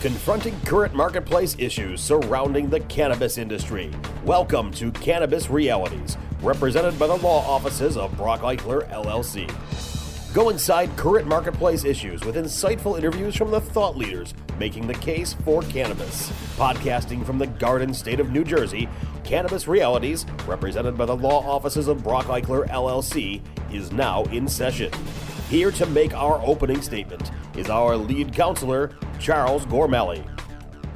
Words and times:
confronting 0.00 0.58
current 0.62 0.94
marketplace 0.94 1.54
issues 1.58 2.00
surrounding 2.00 2.70
the 2.70 2.80
cannabis 2.80 3.36
industry. 3.36 3.90
Welcome 4.24 4.70
to 4.72 4.90
Cannabis 4.92 5.50
Realities, 5.50 6.16
represented 6.40 6.98
by 6.98 7.06
the 7.06 7.18
law 7.18 7.46
offices 7.46 7.98
of 7.98 8.16
Brach 8.16 8.40
Eichler 8.40 8.90
LLC. 8.90 9.46
Go 10.32 10.48
inside 10.48 10.96
current 10.96 11.28
marketplace 11.28 11.84
issues 11.84 12.24
with 12.24 12.36
insightful 12.36 12.96
interviews 12.96 13.36
from 13.36 13.50
the 13.50 13.60
thought 13.60 13.98
leaders 13.98 14.32
making 14.58 14.86
the 14.86 14.94
case 14.94 15.34
for 15.44 15.60
cannabis. 15.62 16.30
Podcasting 16.56 17.22
from 17.26 17.36
the 17.36 17.48
Garden 17.48 17.92
State 17.92 18.20
of 18.20 18.30
New 18.30 18.44
Jersey, 18.44 18.88
Cannabis 19.22 19.68
Realities, 19.68 20.24
represented 20.46 20.96
by 20.96 21.04
the 21.04 21.16
law 21.16 21.46
offices 21.46 21.88
of 21.88 22.02
Brach 22.02 22.24
Eichler 22.24 22.66
LLC, 22.70 23.42
is 23.70 23.92
now 23.92 24.24
in 24.24 24.48
session. 24.48 24.90
Here 25.50 25.72
to 25.72 25.86
make 25.86 26.14
our 26.14 26.40
opening 26.46 26.80
statement 26.80 27.32
is 27.56 27.68
our 27.68 27.96
lead 27.96 28.32
counselor, 28.32 28.96
Charles 29.18 29.66
Gormally. 29.66 30.24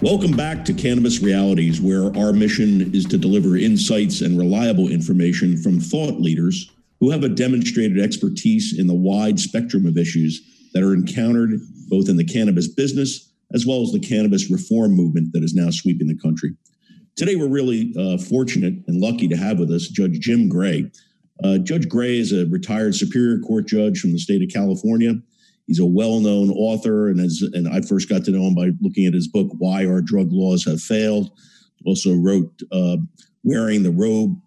Welcome 0.00 0.30
back 0.30 0.64
to 0.66 0.72
Cannabis 0.72 1.18
Realities, 1.20 1.80
where 1.80 2.16
our 2.16 2.32
mission 2.32 2.94
is 2.94 3.04
to 3.06 3.18
deliver 3.18 3.56
insights 3.56 4.20
and 4.20 4.38
reliable 4.38 4.86
information 4.86 5.60
from 5.60 5.80
thought 5.80 6.20
leaders 6.20 6.70
who 7.00 7.10
have 7.10 7.24
a 7.24 7.28
demonstrated 7.28 7.98
expertise 7.98 8.78
in 8.78 8.86
the 8.86 8.94
wide 8.94 9.40
spectrum 9.40 9.86
of 9.86 9.98
issues 9.98 10.40
that 10.72 10.84
are 10.84 10.94
encountered 10.94 11.58
both 11.88 12.08
in 12.08 12.16
the 12.16 12.24
cannabis 12.24 12.68
business 12.68 13.32
as 13.52 13.66
well 13.66 13.82
as 13.82 13.90
the 13.90 13.98
cannabis 13.98 14.52
reform 14.52 14.92
movement 14.92 15.32
that 15.32 15.42
is 15.42 15.54
now 15.54 15.70
sweeping 15.70 16.06
the 16.06 16.18
country. 16.18 16.54
Today, 17.16 17.34
we're 17.34 17.48
really 17.48 17.92
uh, 17.98 18.18
fortunate 18.18 18.74
and 18.86 19.00
lucky 19.00 19.26
to 19.26 19.36
have 19.36 19.58
with 19.58 19.72
us 19.72 19.88
Judge 19.88 20.20
Jim 20.20 20.48
Gray. 20.48 20.92
Uh, 21.42 21.58
judge 21.58 21.88
Gray 21.88 22.18
is 22.18 22.32
a 22.32 22.46
retired 22.46 22.94
Superior 22.94 23.38
Court 23.40 23.66
judge 23.66 24.00
from 24.00 24.12
the 24.12 24.18
state 24.18 24.42
of 24.42 24.48
California. 24.52 25.14
He's 25.66 25.80
a 25.80 25.86
well-known 25.86 26.50
author, 26.50 27.08
and 27.08 27.18
as 27.20 27.42
and 27.52 27.68
I 27.68 27.80
first 27.80 28.08
got 28.08 28.24
to 28.24 28.30
know 28.30 28.46
him 28.46 28.54
by 28.54 28.70
looking 28.80 29.06
at 29.06 29.14
his 29.14 29.26
book 29.28 29.48
"Why 29.58 29.86
Our 29.86 30.02
Drug 30.02 30.28
Laws 30.30 30.64
Have 30.64 30.80
Failed." 30.80 31.30
Also 31.84 32.14
wrote 32.14 32.62
uh, 32.70 32.98
"Wearing 33.42 33.82
the 33.82 33.90
Robe: 33.90 34.38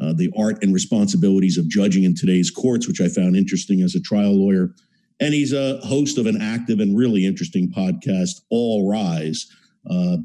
uh, 0.00 0.12
The 0.12 0.30
Art 0.36 0.62
and 0.62 0.74
Responsibilities 0.74 1.56
of 1.56 1.68
Judging 1.68 2.04
in 2.04 2.14
Today's 2.14 2.50
Courts," 2.50 2.88
which 2.88 3.00
I 3.00 3.08
found 3.08 3.36
interesting 3.36 3.80
as 3.82 3.94
a 3.94 4.00
trial 4.00 4.34
lawyer. 4.34 4.74
And 5.20 5.32
he's 5.32 5.52
a 5.52 5.78
host 5.78 6.18
of 6.18 6.26
an 6.26 6.42
active 6.42 6.80
and 6.80 6.98
really 6.98 7.24
interesting 7.24 7.70
podcast, 7.70 8.42
All 8.50 8.90
Rise. 8.90 9.46
Uh, 9.88 10.18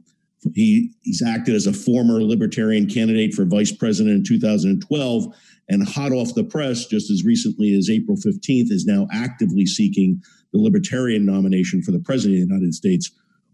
he 0.56 0.92
he's 1.02 1.22
acted 1.22 1.56
as 1.56 1.68
a 1.68 1.74
former 1.74 2.24
Libertarian 2.24 2.88
candidate 2.88 3.34
for 3.34 3.46
vice 3.46 3.72
president 3.72 4.16
in 4.16 4.24
2012 4.24 5.36
and 5.72 5.88
hot 5.88 6.12
off 6.12 6.36
the 6.36 6.44
press, 6.44 6.86
just 6.86 7.10
as 7.10 7.24
recently 7.24 7.74
as 7.74 7.90
April 7.90 8.18
15th, 8.18 8.70
is 8.72 8.86
now 8.86 9.08
actively 9.10 9.66
seeking 9.66 10.22
the 10.52 10.60
Libertarian 10.60 11.26
nomination 11.26 11.82
for 11.82 11.92
the 11.92 12.00
President 12.00 12.42
of 12.42 12.50
the 12.50 12.54
United 12.54 12.74
States. 12.74 13.10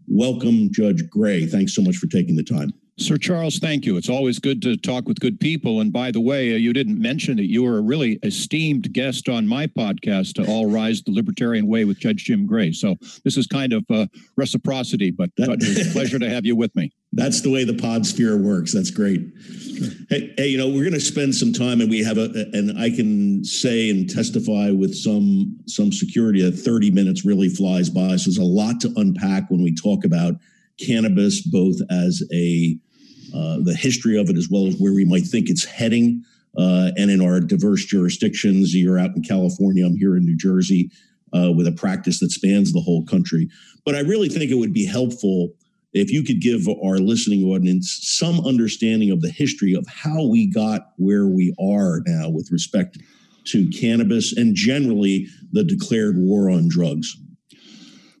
Welcome, 0.08 0.70
Judge 0.72 1.08
Gray. 1.08 1.46
Thanks 1.46 1.76
so 1.76 1.80
much 1.80 1.96
for 1.96 2.08
taking 2.08 2.34
the 2.34 2.42
time. 2.42 2.72
Sir 2.98 3.16
Charles, 3.16 3.60
thank 3.60 3.86
you. 3.86 3.96
It's 3.96 4.08
always 4.08 4.40
good 4.40 4.60
to 4.62 4.76
talk 4.76 5.06
with 5.06 5.20
good 5.20 5.38
people. 5.38 5.80
And 5.80 5.92
by 5.92 6.10
the 6.10 6.20
way, 6.20 6.52
uh, 6.52 6.56
you 6.56 6.72
didn't 6.72 7.00
mention 7.00 7.36
that 7.36 7.48
you 7.48 7.62
were 7.62 7.78
a 7.78 7.80
really 7.80 8.18
esteemed 8.24 8.92
guest 8.92 9.28
on 9.28 9.46
my 9.46 9.68
podcast, 9.68 10.34
to 10.34 10.46
All 10.50 10.68
Rise 10.68 11.02
the 11.02 11.12
Libertarian 11.12 11.68
Way 11.68 11.84
with 11.84 12.00
Judge 12.00 12.24
Jim 12.24 12.44
Gray. 12.44 12.72
So 12.72 12.96
this 13.24 13.36
is 13.36 13.46
kind 13.46 13.72
of 13.72 13.84
uh, 13.88 14.06
reciprocity, 14.36 15.12
but, 15.12 15.30
that, 15.36 15.58
it's 15.60 15.88
a 15.88 15.92
pleasure 15.92 16.18
to 16.18 16.28
have 16.28 16.44
you 16.44 16.56
with 16.56 16.74
me. 16.74 16.90
That's 17.12 17.40
the 17.40 17.50
way 17.50 17.62
the 17.62 17.74
pod 17.74 18.04
sphere 18.04 18.36
works. 18.36 18.74
That's 18.74 18.90
great. 18.90 19.20
Sure. 19.40 19.88
Hey, 20.10 20.34
hey, 20.36 20.48
you 20.48 20.58
know, 20.58 20.66
we're 20.66 20.82
going 20.82 20.92
to 20.92 21.00
spend 21.00 21.36
some 21.36 21.52
time, 21.52 21.80
and 21.80 21.88
we 21.88 22.02
have 22.02 22.18
a, 22.18 22.24
and 22.52 22.76
I 22.78 22.90
can 22.90 23.44
say 23.44 23.90
and 23.90 24.10
testify 24.10 24.72
with 24.72 24.94
some 24.94 25.56
some 25.66 25.90
security 25.90 26.42
that 26.42 26.52
30 26.52 26.90
minutes 26.90 27.24
really 27.24 27.48
flies 27.48 27.88
by. 27.88 28.16
So 28.16 28.28
there's 28.28 28.36
a 28.38 28.44
lot 28.44 28.80
to 28.80 28.92
unpack 28.96 29.50
when 29.50 29.62
we 29.62 29.74
talk 29.74 30.04
about 30.04 30.34
cannabis, 30.78 31.40
both 31.42 31.76
as 31.90 32.22
a 32.32 32.76
uh, 32.76 32.87
the 33.32 33.76
history 33.78 34.18
of 34.18 34.28
it 34.28 34.36
as 34.36 34.48
well 34.50 34.66
as 34.66 34.76
where 34.76 34.94
we 34.94 35.04
might 35.04 35.24
think 35.24 35.48
it's 35.48 35.64
heading. 35.64 36.24
Uh, 36.56 36.90
and 36.96 37.10
in 37.10 37.20
our 37.20 37.40
diverse 37.40 37.84
jurisdictions, 37.84 38.74
you're 38.74 38.98
out 38.98 39.14
in 39.14 39.22
California, 39.22 39.86
I'm 39.86 39.96
here 39.96 40.16
in 40.16 40.24
New 40.24 40.36
Jersey 40.36 40.90
uh, 41.34 41.52
with 41.52 41.66
a 41.66 41.72
practice 41.72 42.20
that 42.20 42.30
spans 42.30 42.72
the 42.72 42.80
whole 42.80 43.04
country. 43.04 43.48
But 43.84 43.94
I 43.94 44.00
really 44.00 44.28
think 44.28 44.50
it 44.50 44.56
would 44.56 44.72
be 44.72 44.86
helpful 44.86 45.50
if 45.92 46.10
you 46.10 46.22
could 46.22 46.40
give 46.40 46.66
our 46.84 46.98
listening 46.98 47.44
audience 47.44 47.98
some 48.02 48.44
understanding 48.46 49.10
of 49.10 49.22
the 49.22 49.30
history 49.30 49.74
of 49.74 49.86
how 49.86 50.26
we 50.26 50.46
got 50.46 50.92
where 50.96 51.26
we 51.26 51.54
are 51.60 52.02
now 52.06 52.28
with 52.28 52.50
respect 52.50 52.98
to 53.46 53.68
cannabis 53.70 54.36
and 54.36 54.54
generally 54.54 55.26
the 55.52 55.64
declared 55.64 56.16
war 56.18 56.50
on 56.50 56.68
drugs. 56.68 57.16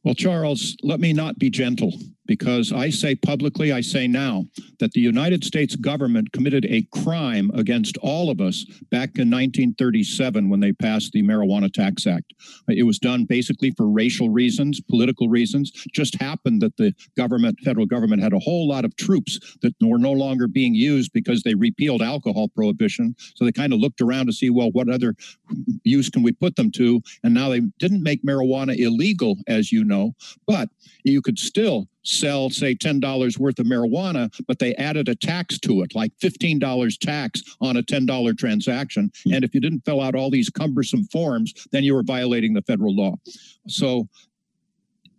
Well, 0.04 0.14
Charles, 0.14 0.76
let 0.82 1.00
me 1.00 1.12
not 1.12 1.38
be 1.38 1.50
gentle 1.50 1.92
because 2.28 2.72
I 2.72 2.90
say 2.90 3.16
publicly, 3.16 3.72
I 3.72 3.80
say 3.80 4.06
now, 4.06 4.44
that 4.78 4.92
the 4.92 5.00
United 5.00 5.42
States 5.42 5.74
government 5.74 6.30
committed 6.32 6.66
a 6.66 6.82
crime 6.92 7.50
against 7.54 7.96
all 7.98 8.30
of 8.30 8.40
us 8.40 8.64
back 8.90 9.16
in 9.16 9.30
1937 9.30 10.48
when 10.48 10.60
they 10.60 10.72
passed 10.72 11.12
the 11.12 11.22
Marijuana 11.22 11.72
Tax 11.72 12.06
Act. 12.06 12.34
It 12.68 12.84
was 12.84 12.98
done 12.98 13.24
basically 13.24 13.72
for 13.72 13.88
racial 13.88 14.28
reasons, 14.28 14.80
political 14.80 15.28
reasons. 15.28 15.72
Just 15.92 16.20
happened 16.20 16.60
that 16.60 16.76
the 16.76 16.94
government, 17.16 17.58
federal 17.64 17.86
government, 17.86 18.22
had 18.22 18.34
a 18.34 18.38
whole 18.38 18.68
lot 18.68 18.84
of 18.84 18.94
troops 18.96 19.56
that 19.62 19.74
were 19.80 19.98
no 19.98 20.12
longer 20.12 20.46
being 20.46 20.74
used 20.74 21.12
because 21.12 21.42
they 21.42 21.54
repealed 21.54 22.02
alcohol 22.02 22.48
prohibition. 22.48 23.16
So 23.34 23.46
they 23.46 23.52
kind 23.52 23.72
of 23.72 23.80
looked 23.80 24.02
around 24.02 24.26
to 24.26 24.32
see, 24.32 24.50
well, 24.50 24.70
what 24.72 24.90
other 24.90 25.16
use 25.82 26.10
can 26.10 26.22
we 26.22 26.32
put 26.32 26.56
them 26.56 26.70
to? 26.72 27.00
And 27.24 27.32
now 27.32 27.48
they 27.48 27.60
didn't 27.78 28.02
make 28.02 28.22
marijuana 28.22 28.78
illegal, 28.78 29.38
as 29.46 29.72
you 29.72 29.82
know, 29.82 30.14
but 30.46 30.68
you 31.04 31.22
could 31.22 31.38
still 31.38 31.88
sell, 32.04 32.50
say, 32.50 32.74
$10 32.74 33.38
worth 33.38 33.58
of 33.58 33.66
marijuana, 33.66 34.32
but 34.46 34.58
they 34.58 34.74
added 34.76 35.08
a 35.08 35.14
tax 35.14 35.58
to 35.60 35.82
it, 35.82 35.94
like 35.94 36.12
$15 36.22 36.98
tax 36.98 37.42
on 37.60 37.76
a 37.76 37.82
$10 37.82 38.38
transaction. 38.38 39.10
Mm-hmm. 39.10 39.34
And 39.34 39.44
if 39.44 39.54
you 39.54 39.60
didn't 39.60 39.84
fill 39.84 40.00
out 40.00 40.14
all 40.14 40.30
these 40.30 40.50
cumbersome 40.50 41.04
forms, 41.04 41.52
then 41.72 41.84
you 41.84 41.94
were 41.94 42.02
violating 42.02 42.54
the 42.54 42.62
federal 42.62 42.94
law. 42.94 43.16
So, 43.68 44.08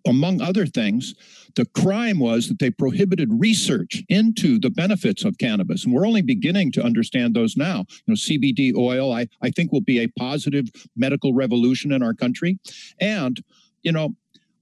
among 0.07 0.41
other 0.41 0.65
things, 0.65 1.13
the 1.55 1.65
crime 1.65 2.19
was 2.19 2.47
that 2.47 2.59
they 2.59 2.71
prohibited 2.71 3.29
research 3.33 4.01
into 4.07 4.57
the 4.57 4.69
benefits 4.69 5.25
of 5.25 5.37
cannabis. 5.37 5.83
And 5.83 5.93
we're 5.93 6.07
only 6.07 6.21
beginning 6.21 6.71
to 6.73 6.83
understand 6.83 7.35
those 7.35 7.57
now. 7.57 7.85
You 8.05 8.13
know, 8.13 8.13
CBD 8.13 8.75
oil, 8.75 9.11
I, 9.11 9.27
I 9.41 9.51
think, 9.51 9.71
will 9.71 9.81
be 9.81 9.99
a 9.99 10.07
positive 10.17 10.65
medical 10.95 11.33
revolution 11.33 11.91
in 11.91 12.01
our 12.01 12.13
country. 12.13 12.59
And, 13.01 13.41
you 13.83 13.91
know, 13.91 14.15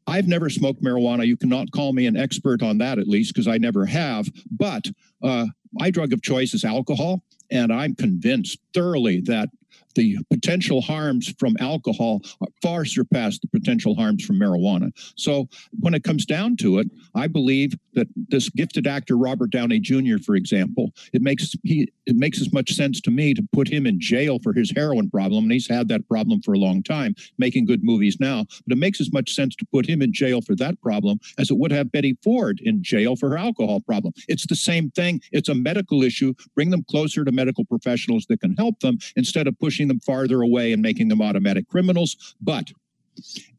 I've 0.07 0.27
never 0.27 0.49
smoked 0.49 0.81
marijuana. 0.81 1.27
You 1.27 1.37
cannot 1.37 1.71
call 1.71 1.93
me 1.93 2.07
an 2.07 2.15
expert 2.17 2.63
on 2.63 2.77
that, 2.79 2.97
at 2.97 3.07
least, 3.07 3.33
because 3.33 3.47
I 3.47 3.57
never 3.57 3.85
have. 3.85 4.27
But 4.49 4.89
uh, 5.21 5.47
my 5.73 5.91
drug 5.91 6.13
of 6.13 6.21
choice 6.21 6.53
is 6.53 6.63
alcohol. 6.63 7.23
And 7.51 7.71
I'm 7.71 7.95
convinced 7.95 8.59
thoroughly 8.73 9.21
that 9.21 9.49
the 9.95 10.17
potential 10.29 10.81
harms 10.81 11.33
from 11.39 11.57
alcohol 11.59 12.21
far 12.61 12.85
surpass 12.85 13.39
the 13.39 13.47
potential 13.47 13.95
harms 13.95 14.23
from 14.23 14.37
marijuana. 14.37 14.91
So 15.15 15.47
when 15.79 15.93
it 15.93 16.03
comes 16.03 16.25
down 16.25 16.55
to 16.57 16.79
it, 16.79 16.87
I 17.15 17.27
believe 17.27 17.73
that 17.97 18.07
this 18.29 18.47
gifted 18.49 18.85
actor 18.85 19.17
Robert 19.17 19.49
Downey 19.49 19.79
Jr., 19.79 20.17
for 20.23 20.35
example, 20.35 20.93
it 21.13 21.21
makes 21.21 21.55
he 21.63 21.91
it 22.05 22.15
makes 22.15 22.39
as 22.39 22.53
much 22.53 22.73
sense 22.73 23.01
to 23.01 23.11
me 23.11 23.33
to 23.33 23.45
put 23.51 23.67
him 23.67 23.85
in 23.85 23.99
jail 23.99 24.39
for 24.39 24.53
his 24.53 24.71
heroin 24.73 25.09
problem, 25.09 25.45
and 25.45 25.51
he's 25.51 25.67
had 25.67 25.87
that 25.89 26.07
problem 26.07 26.41
for 26.41 26.53
a 26.53 26.59
long 26.59 26.83
time, 26.83 27.15
making 27.37 27.65
good 27.65 27.83
movies 27.83 28.17
now. 28.19 28.45
But 28.65 28.77
it 28.77 28.79
makes 28.79 29.01
as 29.01 29.11
much 29.11 29.33
sense 29.33 29.55
to 29.57 29.65
put 29.65 29.87
him 29.87 30.01
in 30.01 30.13
jail 30.13 30.41
for 30.41 30.55
that 30.55 30.79
problem 30.81 31.19
as 31.37 31.49
it 31.49 31.57
would 31.57 31.71
have 31.71 31.91
Betty 31.91 32.17
Ford 32.23 32.61
in 32.63 32.83
jail 32.83 33.15
for 33.15 33.29
her 33.29 33.37
alcohol 33.37 33.81
problem. 33.81 34.13
It's 34.27 34.45
the 34.45 34.55
same 34.55 34.91
thing. 34.91 35.21
It's 35.31 35.49
a 35.49 35.55
medical 35.55 36.03
issue. 36.03 36.33
Bring 36.55 36.69
them 36.69 36.85
closer 36.89 37.25
to 37.25 37.31
medical 37.31 37.65
professionals 37.65 38.27
that 38.27 38.41
can 38.41 38.55
help 38.55 38.79
them 38.79 38.99
instead 39.15 39.47
of 39.47 39.59
pushing 39.59 39.87
them 39.87 39.99
farther 40.01 40.41
away 40.43 40.71
and 40.71 40.81
making 40.81 41.07
them 41.07 41.21
automatic 41.21 41.67
criminals. 41.67 42.35
But 42.41 42.71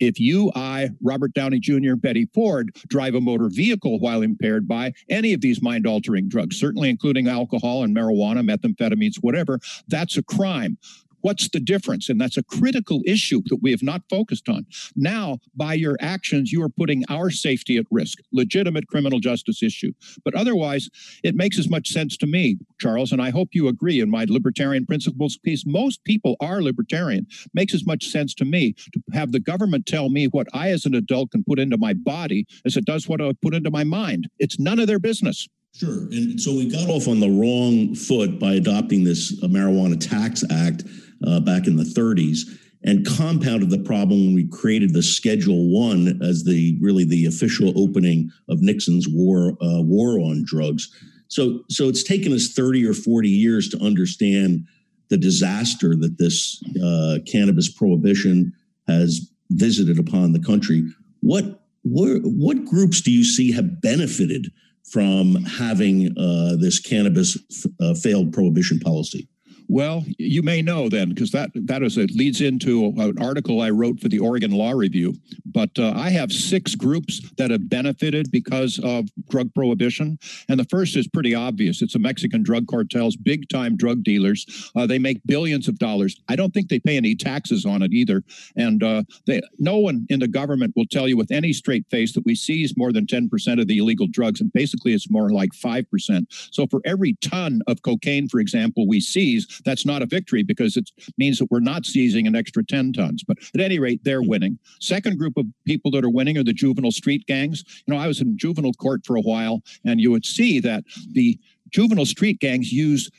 if 0.00 0.20
you, 0.20 0.52
I, 0.54 0.90
Robert 1.02 1.34
Downey 1.34 1.58
Jr., 1.58 1.94
Betty 1.94 2.28
Ford 2.34 2.74
drive 2.88 3.14
a 3.14 3.20
motor 3.20 3.48
vehicle 3.48 3.98
while 3.98 4.22
impaired 4.22 4.66
by 4.68 4.92
any 5.08 5.32
of 5.32 5.40
these 5.40 5.62
mind 5.62 5.86
altering 5.86 6.28
drugs, 6.28 6.58
certainly 6.58 6.88
including 6.90 7.28
alcohol 7.28 7.82
and 7.82 7.96
marijuana, 7.96 8.48
methamphetamines, 8.48 9.16
whatever, 9.20 9.60
that's 9.88 10.16
a 10.16 10.22
crime. 10.22 10.78
What's 11.20 11.48
the 11.48 11.60
difference? 11.60 12.08
And 12.08 12.20
that's 12.20 12.36
a 12.36 12.42
critical 12.42 13.02
issue 13.06 13.42
that 13.46 13.58
we 13.62 13.70
have 13.70 13.82
not 13.82 14.02
focused 14.08 14.48
on. 14.48 14.66
Now, 14.96 15.38
by 15.56 15.74
your 15.74 15.96
actions, 16.00 16.52
you 16.52 16.62
are 16.62 16.68
putting 16.68 17.04
our 17.08 17.30
safety 17.30 17.76
at 17.76 17.86
risk, 17.90 18.18
legitimate 18.32 18.86
criminal 18.88 19.20
justice 19.20 19.62
issue. 19.62 19.92
But 20.24 20.34
otherwise, 20.34 20.88
it 21.24 21.34
makes 21.34 21.58
as 21.58 21.68
much 21.68 21.88
sense 21.88 22.16
to 22.18 22.26
me, 22.26 22.58
Charles, 22.80 23.12
and 23.12 23.20
I 23.20 23.30
hope 23.30 23.50
you 23.52 23.68
agree 23.68 24.00
in 24.00 24.10
my 24.10 24.26
libertarian 24.28 24.86
principles 24.86 25.36
piece. 25.36 25.64
Most 25.66 26.04
people 26.04 26.36
are 26.40 26.62
libertarian. 26.62 27.26
Makes 27.54 27.74
as 27.74 27.86
much 27.86 28.06
sense 28.06 28.34
to 28.34 28.44
me 28.44 28.74
to 28.92 29.02
have 29.12 29.32
the 29.32 29.40
government 29.40 29.86
tell 29.86 30.08
me 30.08 30.26
what 30.26 30.46
I, 30.52 30.70
as 30.70 30.86
an 30.86 30.94
adult, 30.94 31.32
can 31.32 31.44
put 31.44 31.58
into 31.58 31.76
my 31.76 31.94
body 31.94 32.46
as 32.64 32.76
it 32.76 32.84
does 32.84 33.08
what 33.08 33.20
I 33.20 33.32
put 33.42 33.54
into 33.54 33.70
my 33.70 33.84
mind. 33.84 34.28
It's 34.38 34.58
none 34.58 34.78
of 34.78 34.86
their 34.86 34.98
business. 34.98 35.48
Sure. 35.74 36.08
And 36.10 36.40
so 36.40 36.54
we 36.54 36.68
got 36.68 36.88
off 36.88 37.06
on 37.08 37.20
the 37.20 37.28
wrong 37.28 37.94
foot 37.94 38.38
by 38.40 38.54
adopting 38.54 39.04
this 39.04 39.38
Marijuana 39.42 40.00
Tax 40.00 40.42
Act 40.50 40.84
uh, 41.26 41.40
back 41.40 41.66
in 41.66 41.76
the 41.76 41.84
30s. 41.84 42.40
and 42.84 43.04
compounded 43.04 43.70
the 43.70 43.82
problem 43.82 44.26
when 44.26 44.34
we 44.34 44.46
created 44.46 44.92
the 44.92 45.02
Schedule 45.02 45.68
One 45.68 46.20
as 46.22 46.44
the 46.44 46.78
really 46.80 47.04
the 47.04 47.26
official 47.26 47.72
opening 47.76 48.30
of 48.48 48.62
Nixon's 48.62 49.08
war 49.08 49.56
uh, 49.60 49.82
war 49.82 50.20
on 50.20 50.44
drugs. 50.46 50.88
So 51.26 51.64
so 51.68 51.88
it's 51.88 52.04
taken 52.04 52.32
us 52.32 52.48
thirty 52.52 52.86
or 52.86 52.94
forty 52.94 53.30
years 53.30 53.68
to 53.70 53.84
understand 53.84 54.64
the 55.08 55.16
disaster 55.16 55.96
that 55.96 56.18
this 56.18 56.62
uh, 56.82 57.18
cannabis 57.26 57.68
prohibition 57.68 58.52
has 58.86 59.28
visited 59.50 59.98
upon 59.98 60.32
the 60.32 60.40
country. 60.40 60.84
What 61.20 61.62
what 61.82 62.20
what 62.22 62.64
groups 62.64 63.00
do 63.00 63.10
you 63.10 63.24
see 63.24 63.50
have 63.52 63.80
benefited 63.80 64.52
from 64.84 65.34
having 65.44 66.16
uh, 66.16 66.56
this 66.60 66.78
cannabis 66.78 67.36
f- 67.50 67.70
uh, 67.80 67.94
failed 67.94 68.32
prohibition 68.32 68.78
policy? 68.78 69.28
Well, 69.70 70.04
you 70.18 70.42
may 70.42 70.62
know 70.62 70.88
then, 70.88 71.10
because 71.10 71.30
that 71.32 71.50
that 71.54 71.82
is 71.82 71.98
it 71.98 72.10
leads 72.12 72.40
into 72.40 72.86
an 72.96 73.18
article 73.20 73.60
I 73.60 73.68
wrote 73.68 74.00
for 74.00 74.08
the 74.08 74.18
Oregon 74.18 74.50
Law 74.50 74.72
Review. 74.72 75.14
But 75.44 75.78
uh, 75.78 75.92
I 75.94 76.08
have 76.08 76.32
six 76.32 76.74
groups 76.74 77.20
that 77.36 77.50
have 77.50 77.68
benefited 77.68 78.30
because 78.30 78.78
of 78.82 79.08
drug 79.28 79.52
prohibition, 79.52 80.18
and 80.48 80.58
the 80.58 80.64
first 80.64 80.96
is 80.96 81.06
pretty 81.06 81.34
obvious. 81.34 81.82
It's 81.82 81.92
the 81.92 81.98
Mexican 81.98 82.42
drug 82.42 82.66
cartels, 82.66 83.16
big 83.16 83.50
time 83.50 83.76
drug 83.76 84.02
dealers. 84.02 84.70
Uh, 84.74 84.86
they 84.86 84.98
make 84.98 85.20
billions 85.26 85.68
of 85.68 85.78
dollars. 85.78 86.18
I 86.28 86.36
don't 86.36 86.54
think 86.54 86.68
they 86.68 86.80
pay 86.80 86.96
any 86.96 87.14
taxes 87.14 87.66
on 87.66 87.82
it 87.82 87.92
either, 87.92 88.22
and 88.56 88.82
uh, 88.82 89.02
they, 89.26 89.42
no 89.58 89.76
one 89.76 90.06
in 90.08 90.20
the 90.20 90.28
government 90.28 90.72
will 90.76 90.86
tell 90.86 91.06
you 91.08 91.16
with 91.18 91.30
any 91.30 91.52
straight 91.52 91.84
face 91.90 92.14
that 92.14 92.24
we 92.24 92.34
seize 92.34 92.74
more 92.74 92.92
than 92.92 93.06
ten 93.06 93.28
percent 93.28 93.60
of 93.60 93.66
the 93.66 93.76
illegal 93.76 94.06
drugs, 94.06 94.40
and 94.40 94.50
basically 94.54 94.94
it's 94.94 95.10
more 95.10 95.30
like 95.30 95.52
five 95.52 95.90
percent. 95.90 96.26
So 96.30 96.66
for 96.66 96.80
every 96.86 97.18
ton 97.20 97.60
of 97.66 97.82
cocaine, 97.82 98.28
for 98.28 98.40
example, 98.40 98.88
we 98.88 99.00
seize 99.00 99.57
that's 99.64 99.86
not 99.86 100.02
a 100.02 100.06
victory 100.06 100.42
because 100.42 100.76
it 100.76 100.90
means 101.16 101.38
that 101.38 101.50
we're 101.50 101.60
not 101.60 101.86
seizing 101.86 102.26
an 102.26 102.36
extra 102.36 102.64
10 102.64 102.92
tons. 102.92 103.22
But 103.26 103.38
at 103.54 103.60
any 103.60 103.78
rate, 103.78 104.00
they're 104.04 104.22
hmm. 104.22 104.28
winning. 104.28 104.58
Second 104.80 105.18
group 105.18 105.36
of 105.36 105.46
people 105.64 105.90
that 105.92 106.04
are 106.04 106.10
winning 106.10 106.38
are 106.38 106.44
the 106.44 106.52
juvenile 106.52 106.92
street 106.92 107.26
gangs. 107.26 107.64
You 107.86 107.94
know, 107.94 108.00
I 108.00 108.06
was 108.06 108.20
in 108.20 108.36
juvenile 108.36 108.74
court 108.74 109.04
for 109.04 109.16
a 109.16 109.20
while, 109.20 109.62
and 109.84 110.00
you 110.00 110.10
would 110.10 110.26
see 110.26 110.60
that 110.60 110.84
the 111.12 111.38
juvenile 111.70 112.06
street 112.06 112.40
gangs 112.40 112.72
use 112.72 113.10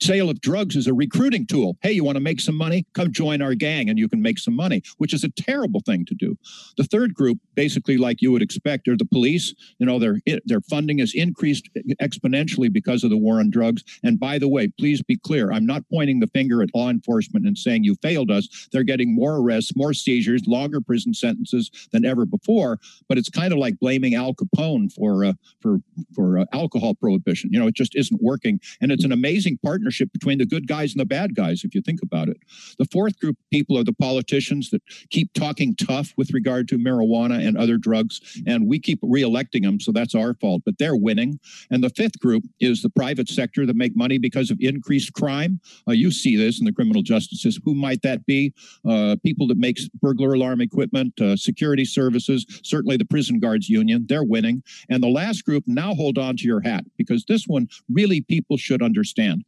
sale 0.00 0.30
of 0.30 0.40
drugs 0.40 0.76
is 0.76 0.86
a 0.86 0.94
recruiting 0.94 1.46
tool. 1.46 1.76
Hey, 1.82 1.92
you 1.92 2.04
want 2.04 2.16
to 2.16 2.20
make 2.20 2.40
some 2.40 2.56
money? 2.56 2.86
Come 2.94 3.12
join 3.12 3.42
our 3.42 3.54
gang 3.54 3.88
and 3.88 3.98
you 3.98 4.08
can 4.08 4.22
make 4.22 4.38
some 4.38 4.54
money, 4.54 4.82
which 4.98 5.12
is 5.12 5.24
a 5.24 5.30
terrible 5.30 5.80
thing 5.80 6.04
to 6.06 6.14
do. 6.14 6.36
The 6.76 6.84
third 6.84 7.14
group, 7.14 7.38
basically 7.54 7.96
like 7.96 8.22
you 8.22 8.32
would 8.32 8.42
expect, 8.42 8.88
are 8.88 8.96
the 8.96 9.04
police. 9.04 9.54
You 9.78 9.86
know, 9.86 9.98
their 9.98 10.20
their 10.44 10.60
funding 10.62 10.98
has 10.98 11.12
increased 11.14 11.68
exponentially 12.00 12.72
because 12.72 13.04
of 13.04 13.10
the 13.10 13.16
war 13.16 13.40
on 13.40 13.50
drugs. 13.50 13.82
And 14.02 14.18
by 14.18 14.38
the 14.38 14.48
way, 14.48 14.68
please 14.78 15.02
be 15.02 15.16
clear, 15.16 15.52
I'm 15.52 15.66
not 15.66 15.82
pointing 15.90 16.20
the 16.20 16.26
finger 16.28 16.62
at 16.62 16.74
law 16.74 16.90
enforcement 16.90 17.46
and 17.46 17.56
saying 17.56 17.84
you 17.84 17.96
failed 18.02 18.30
us. 18.30 18.68
They're 18.72 18.84
getting 18.84 19.14
more 19.14 19.36
arrests, 19.36 19.72
more 19.76 19.92
seizures, 19.92 20.42
longer 20.46 20.80
prison 20.80 21.14
sentences 21.14 21.70
than 21.92 22.04
ever 22.04 22.26
before. 22.26 22.78
But 23.08 23.18
it's 23.18 23.28
kind 23.28 23.52
of 23.52 23.58
like 23.58 23.78
blaming 23.78 24.14
Al 24.14 24.34
Capone 24.34 24.92
for 24.92 25.24
uh, 25.24 25.32
for 25.60 25.78
for 26.14 26.38
uh, 26.38 26.44
alcohol 26.52 26.94
prohibition. 26.94 27.50
You 27.52 27.60
know, 27.60 27.66
it 27.66 27.74
just 27.74 27.94
isn't 27.94 28.22
working, 28.22 28.60
and 28.80 28.90
it's 28.94 29.04
an 29.04 29.12
amazing 29.12 29.58
partnership 29.62 30.12
between 30.12 30.38
the 30.38 30.46
good 30.46 30.66
guys 30.66 30.92
and 30.92 31.00
the 31.00 31.04
bad 31.04 31.34
guys, 31.34 31.62
if 31.64 31.74
you 31.74 31.82
think 31.82 32.00
about 32.02 32.28
it. 32.28 32.38
The 32.78 32.86
fourth 32.86 33.18
group 33.18 33.36
of 33.38 33.50
people 33.50 33.78
are 33.78 33.84
the 33.84 33.92
politicians 33.92 34.70
that 34.70 34.82
keep 35.10 35.32
talking 35.34 35.74
tough 35.76 36.12
with 36.16 36.32
regard 36.32 36.68
to 36.68 36.78
marijuana 36.78 37.46
and 37.46 37.56
other 37.56 37.76
drugs, 37.76 38.42
and 38.46 38.66
we 38.66 38.78
keep 38.78 39.00
reelecting 39.02 39.62
them, 39.62 39.80
so 39.80 39.92
that's 39.92 40.14
our 40.14 40.34
fault, 40.34 40.62
but 40.64 40.78
they're 40.78 40.96
winning. 40.96 41.38
And 41.70 41.82
the 41.82 41.90
fifth 41.90 42.18
group 42.20 42.44
is 42.60 42.82
the 42.82 42.90
private 42.90 43.28
sector 43.28 43.66
that 43.66 43.76
make 43.76 43.96
money 43.96 44.18
because 44.18 44.50
of 44.50 44.58
increased 44.60 45.12
crime. 45.12 45.60
Uh, 45.88 45.92
you 45.92 46.10
see 46.10 46.36
this 46.36 46.58
in 46.58 46.64
the 46.64 46.72
criminal 46.72 47.02
justice 47.02 47.42
system. 47.42 47.62
Who 47.64 47.74
might 47.74 48.02
that 48.02 48.24
be? 48.26 48.54
Uh, 48.88 49.16
people 49.22 49.46
that 49.48 49.58
make 49.58 49.78
burglar 50.00 50.34
alarm 50.34 50.60
equipment, 50.60 51.20
uh, 51.20 51.36
security 51.36 51.84
services, 51.84 52.46
certainly 52.62 52.96
the 52.96 53.04
prison 53.04 53.38
guards 53.38 53.68
union, 53.68 54.06
they're 54.08 54.24
winning. 54.24 54.62
And 54.88 55.02
the 55.02 55.08
last 55.08 55.44
group, 55.44 55.64
now 55.66 55.94
hold 55.94 56.18
on 56.18 56.36
to 56.36 56.44
your 56.44 56.60
hat 56.60 56.84
because 56.96 57.24
this 57.24 57.46
one 57.46 57.68
really 57.92 58.20
people 58.20 58.56
should 58.56 58.82
understand. 58.84 59.44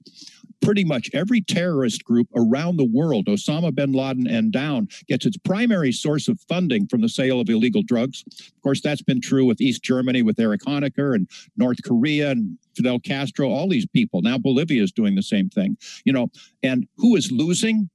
Pretty 0.63 0.85
much 0.85 1.11
every 1.13 1.43
terrorist 1.43 2.03
group 2.05 2.29
around 2.35 2.77
the 2.77 2.91
world, 2.91 3.27
Osama 3.27 3.75
bin 3.75 3.93
Laden 3.93 4.27
and 4.27 4.51
down, 4.51 4.89
gets 5.07 5.27
its 5.27 5.37
primary 5.37 5.93
source 5.93 6.29
of 6.29 6.41
funding 6.49 6.87
from 6.87 7.03
the 7.03 7.09
sale 7.09 7.41
of 7.41 7.49
illegal 7.49 7.83
drugs. 7.83 8.25
Of 8.27 8.63
course, 8.63 8.81
that's 8.81 9.03
been 9.03 9.21
true 9.21 9.45
with 9.45 9.61
East 9.61 9.83
Germany 9.83 10.23
with 10.23 10.41
Eric 10.41 10.63
Honecker 10.63 11.15
and 11.15 11.29
North 11.57 11.83
Korea 11.85 12.31
and 12.31 12.59
Fidel 12.75 12.99
Castro, 12.99 13.49
all 13.49 13.69
these 13.69 13.87
people. 13.87 14.23
Now 14.23 14.39
Bolivia 14.39 14.83
is 14.83 14.93
doing 14.93 15.15
the 15.15 15.23
same 15.23 15.51
thing. 15.51 15.77
You 16.05 16.13
know, 16.13 16.31
and 16.63 16.87
who 16.97 17.17
is 17.17 17.31
losing? 17.31 17.91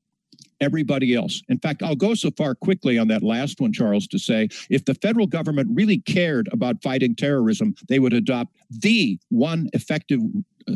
everybody 0.61 1.15
else. 1.15 1.41
In 1.49 1.59
fact, 1.59 1.83
I'll 1.83 1.95
go 1.95 2.13
so 2.13 2.29
far 2.37 2.55
quickly 2.55 2.97
on 2.97 3.07
that 3.09 3.23
last 3.23 3.59
one, 3.59 3.73
Charles, 3.73 4.07
to 4.07 4.19
say 4.19 4.47
if 4.69 4.85
the 4.85 4.93
federal 4.95 5.27
government 5.27 5.69
really 5.73 5.97
cared 5.97 6.47
about 6.51 6.81
fighting 6.81 7.15
terrorism, 7.15 7.75
they 7.89 7.99
would 7.99 8.13
adopt 8.13 8.55
the 8.69 9.19
one 9.29 9.69
effective 9.73 10.21
uh, 10.69 10.75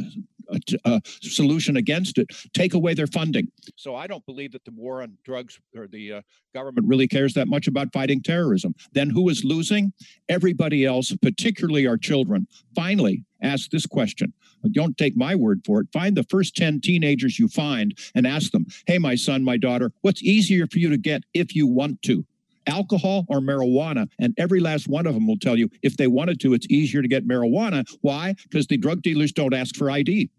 a, 0.50 0.60
a, 0.86 1.02
solution 1.22 1.78
against 1.78 2.18
it, 2.18 2.28
take 2.54 2.74
away 2.74 2.94
their 2.94 3.08
funding. 3.08 3.48
So 3.76 3.96
I 3.96 4.08
don't 4.08 4.26
believe 4.26 4.52
that 4.54 4.66
the 4.66 4.72
war 4.72 5.02
on 5.02 5.18
drugs 5.24 5.60
or 5.76 5.88
the 5.88 6.14
uh, 6.14 6.22
government 6.54 6.88
really 6.88 7.08
cares 7.08 7.34
that 7.34 7.48
much 7.48 7.68
about 7.68 7.94
fighting 7.94 8.22
terrorism. 8.22 8.76
Then 8.94 9.10
who 9.10 9.30
is 9.30 9.44
losing? 9.44 9.94
Everybody 10.30 10.86
else, 10.86 11.16
particularly 11.22 11.88
our 11.88 11.98
children. 11.98 12.48
Finally, 12.76 13.24
ask 13.42 13.70
this 13.70 13.86
question. 13.86 14.34
Don't 14.72 14.98
take 14.98 15.16
my 15.16 15.36
word 15.36 15.62
for 15.66 15.82
it. 15.82 15.88
Find 15.94 16.18
the 16.18 16.24
first 16.24 16.56
10 16.56 16.82
teenagers 16.82 17.38
you 17.38 17.48
find 17.48 17.98
and 18.16 18.26
ask 18.26 18.52
them, 18.52 18.66
hey, 18.88 18.98
my 18.98 19.16
son, 19.16 19.44
my 19.44 19.58
daughter, 19.58 19.92
what's 20.02 20.24
easier 20.24 20.66
for 20.68 20.80
you 20.80 20.90
to 20.90 20.98
get 20.98 21.24
if 21.34 21.56
you 21.56 21.68
want 21.68 22.02
to? 22.04 22.26
Alcohol 22.68 23.26
or 23.30 23.40
marijuana. 23.40 24.10
And 24.20 24.34
every 24.38 24.60
last 24.60 24.88
one 24.88 25.06
of 25.06 25.14
them 25.14 25.28
will 25.28 25.40
tell 25.40 25.58
you 25.58 25.70
if 25.82 25.98
they 25.98 26.08
wanted 26.08 26.40
to, 26.42 26.54
it's 26.54 26.68
easier 26.70 27.02
to 27.02 27.08
get 27.08 27.28
marijuana. 27.28 27.86
Why? 28.02 28.36
Because 28.44 28.68
the 28.68 28.78
drug 28.78 29.02
dealers 29.02 29.32
don't 29.32 29.54
ask 29.54 29.76
for 29.76 29.90
ID. 29.90 30.30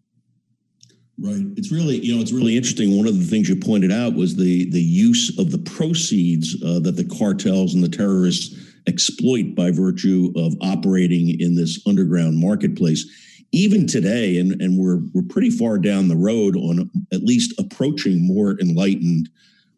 Right. 1.18 1.44
It's 1.56 1.72
really, 1.72 1.96
you 1.98 2.14
know, 2.14 2.20
it's 2.20 2.32
really 2.32 2.56
interesting. 2.56 2.96
One 2.96 3.06
of 3.06 3.18
the 3.18 3.24
things 3.24 3.48
you 3.48 3.56
pointed 3.56 3.90
out 3.90 4.14
was 4.14 4.36
the 4.36 4.68
the 4.70 4.82
use 4.82 5.38
of 5.38 5.50
the 5.50 5.58
proceeds 5.58 6.62
uh, 6.62 6.80
that 6.80 6.96
the 6.96 7.08
cartels 7.18 7.72
and 7.72 7.82
the 7.82 7.88
terrorists 7.88 8.54
exploit 8.86 9.54
by 9.54 9.70
virtue 9.70 10.30
of 10.36 10.54
operating 10.60 11.40
in 11.40 11.54
this 11.54 11.80
underground 11.86 12.36
marketplace. 12.36 13.06
Even 13.52 13.86
today, 13.86 14.36
and 14.36 14.60
and 14.60 14.78
we're 14.78 15.00
we're 15.14 15.22
pretty 15.22 15.48
far 15.48 15.78
down 15.78 16.08
the 16.08 16.16
road 16.16 16.54
on 16.54 16.90
at 17.10 17.22
least 17.22 17.54
approaching 17.58 18.26
more 18.26 18.60
enlightened 18.60 19.30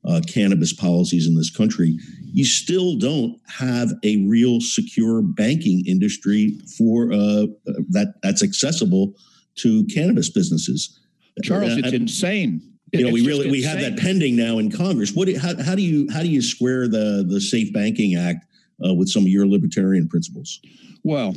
uh, 0.04 0.20
cannabis 0.26 0.72
policies 0.72 1.28
in 1.28 1.36
this 1.36 1.50
country, 1.50 1.98
you 2.32 2.44
still 2.44 2.96
don't 2.96 3.38
have 3.46 3.92
a 4.04 4.24
real 4.26 4.60
secure 4.60 5.22
banking 5.22 5.84
industry 5.86 6.58
for 6.76 7.12
uh, 7.12 7.46
that 7.90 8.14
that's 8.22 8.42
accessible 8.42 9.14
to 9.56 9.84
cannabis 9.86 10.30
businesses. 10.30 11.00
Charles, 11.42 11.72
uh, 11.72 11.80
it's 11.84 11.92
insane. 11.92 12.62
You 12.92 13.02
know, 13.02 13.08
it's 13.08 13.14
we 13.14 13.26
really 13.26 13.50
we 13.50 13.62
have 13.62 13.80
that 13.80 13.98
pending 13.98 14.36
now 14.36 14.58
in 14.58 14.70
Congress. 14.70 15.12
What 15.12 15.28
how, 15.36 15.60
how 15.62 15.74
do 15.74 15.82
you 15.82 16.08
how 16.12 16.22
do 16.22 16.28
you 16.28 16.42
square 16.42 16.88
the 16.88 17.24
the 17.28 17.40
Safe 17.40 17.72
Banking 17.72 18.16
Act 18.16 18.44
uh, 18.84 18.94
with 18.94 19.08
some 19.08 19.22
of 19.22 19.28
your 19.28 19.46
libertarian 19.46 20.08
principles? 20.08 20.60
Well, 21.02 21.34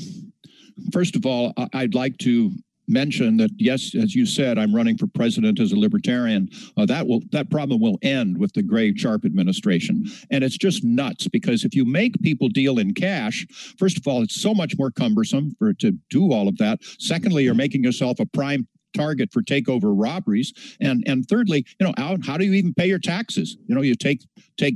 first 0.92 1.16
of 1.16 1.25
all, 1.25 1.54
I'd 1.74 1.94
like 1.94 2.18
to 2.20 2.51
mention 2.92 3.38
that 3.38 3.52
yes, 3.58 3.96
as 3.96 4.14
you 4.14 4.26
said, 4.26 4.58
I'm 4.58 4.76
running 4.76 4.98
for 4.98 5.08
president 5.08 5.60
as 5.60 5.72
a 5.72 5.80
libertarian. 5.80 6.50
Uh, 6.78 6.86
that 6.86 7.08
will 7.08 7.22
that 7.32 7.50
problem 7.50 7.80
will 7.82 7.98
end 8.02 8.38
with 8.38 8.54
the 8.54 8.62
Gray 8.62 8.94
Sharpe 8.96 9.26
administration, 9.26 10.06
and 10.30 10.44
it's 10.44 10.58
just 10.58 10.84
nuts 10.84 11.28
because 11.28 11.64
if 11.64 11.76
you 11.76 11.86
make 11.86 12.22
people 12.22 12.50
deal 12.50 12.80
in 12.80 12.94
cash, 12.94 13.48
first 13.78 13.98
of 13.98 14.08
all, 14.08 14.22
it's 14.22 14.40
so 14.42 14.54
much 14.54 14.78
more 14.78 14.92
cumbersome 14.92 15.56
for 15.58 15.74
to 15.76 15.92
do 16.10 16.32
all 16.34 16.48
of 16.48 16.58
that. 16.58 16.80
Secondly, 17.00 17.44
you're 17.44 17.54
making 17.54 17.84
yourself 17.84 18.20
a 18.20 18.26
prime 18.26 18.68
target 18.94 19.32
for 19.32 19.42
takeover 19.42 19.94
robberies. 19.96 20.54
And 20.80 21.04
and 21.08 21.28
thirdly 21.28 21.66
you 21.80 21.86
know 21.86 21.94
how, 21.98 22.18
how 22.24 22.38
do 22.38 22.46
you 22.46 22.54
even 22.54 22.74
pay 22.74 22.88
your 22.88 23.00
taxes? 23.00 23.58
You 23.68 23.76
know 23.76 23.82
you 23.82 23.96
take 23.96 24.26
take 24.58 24.76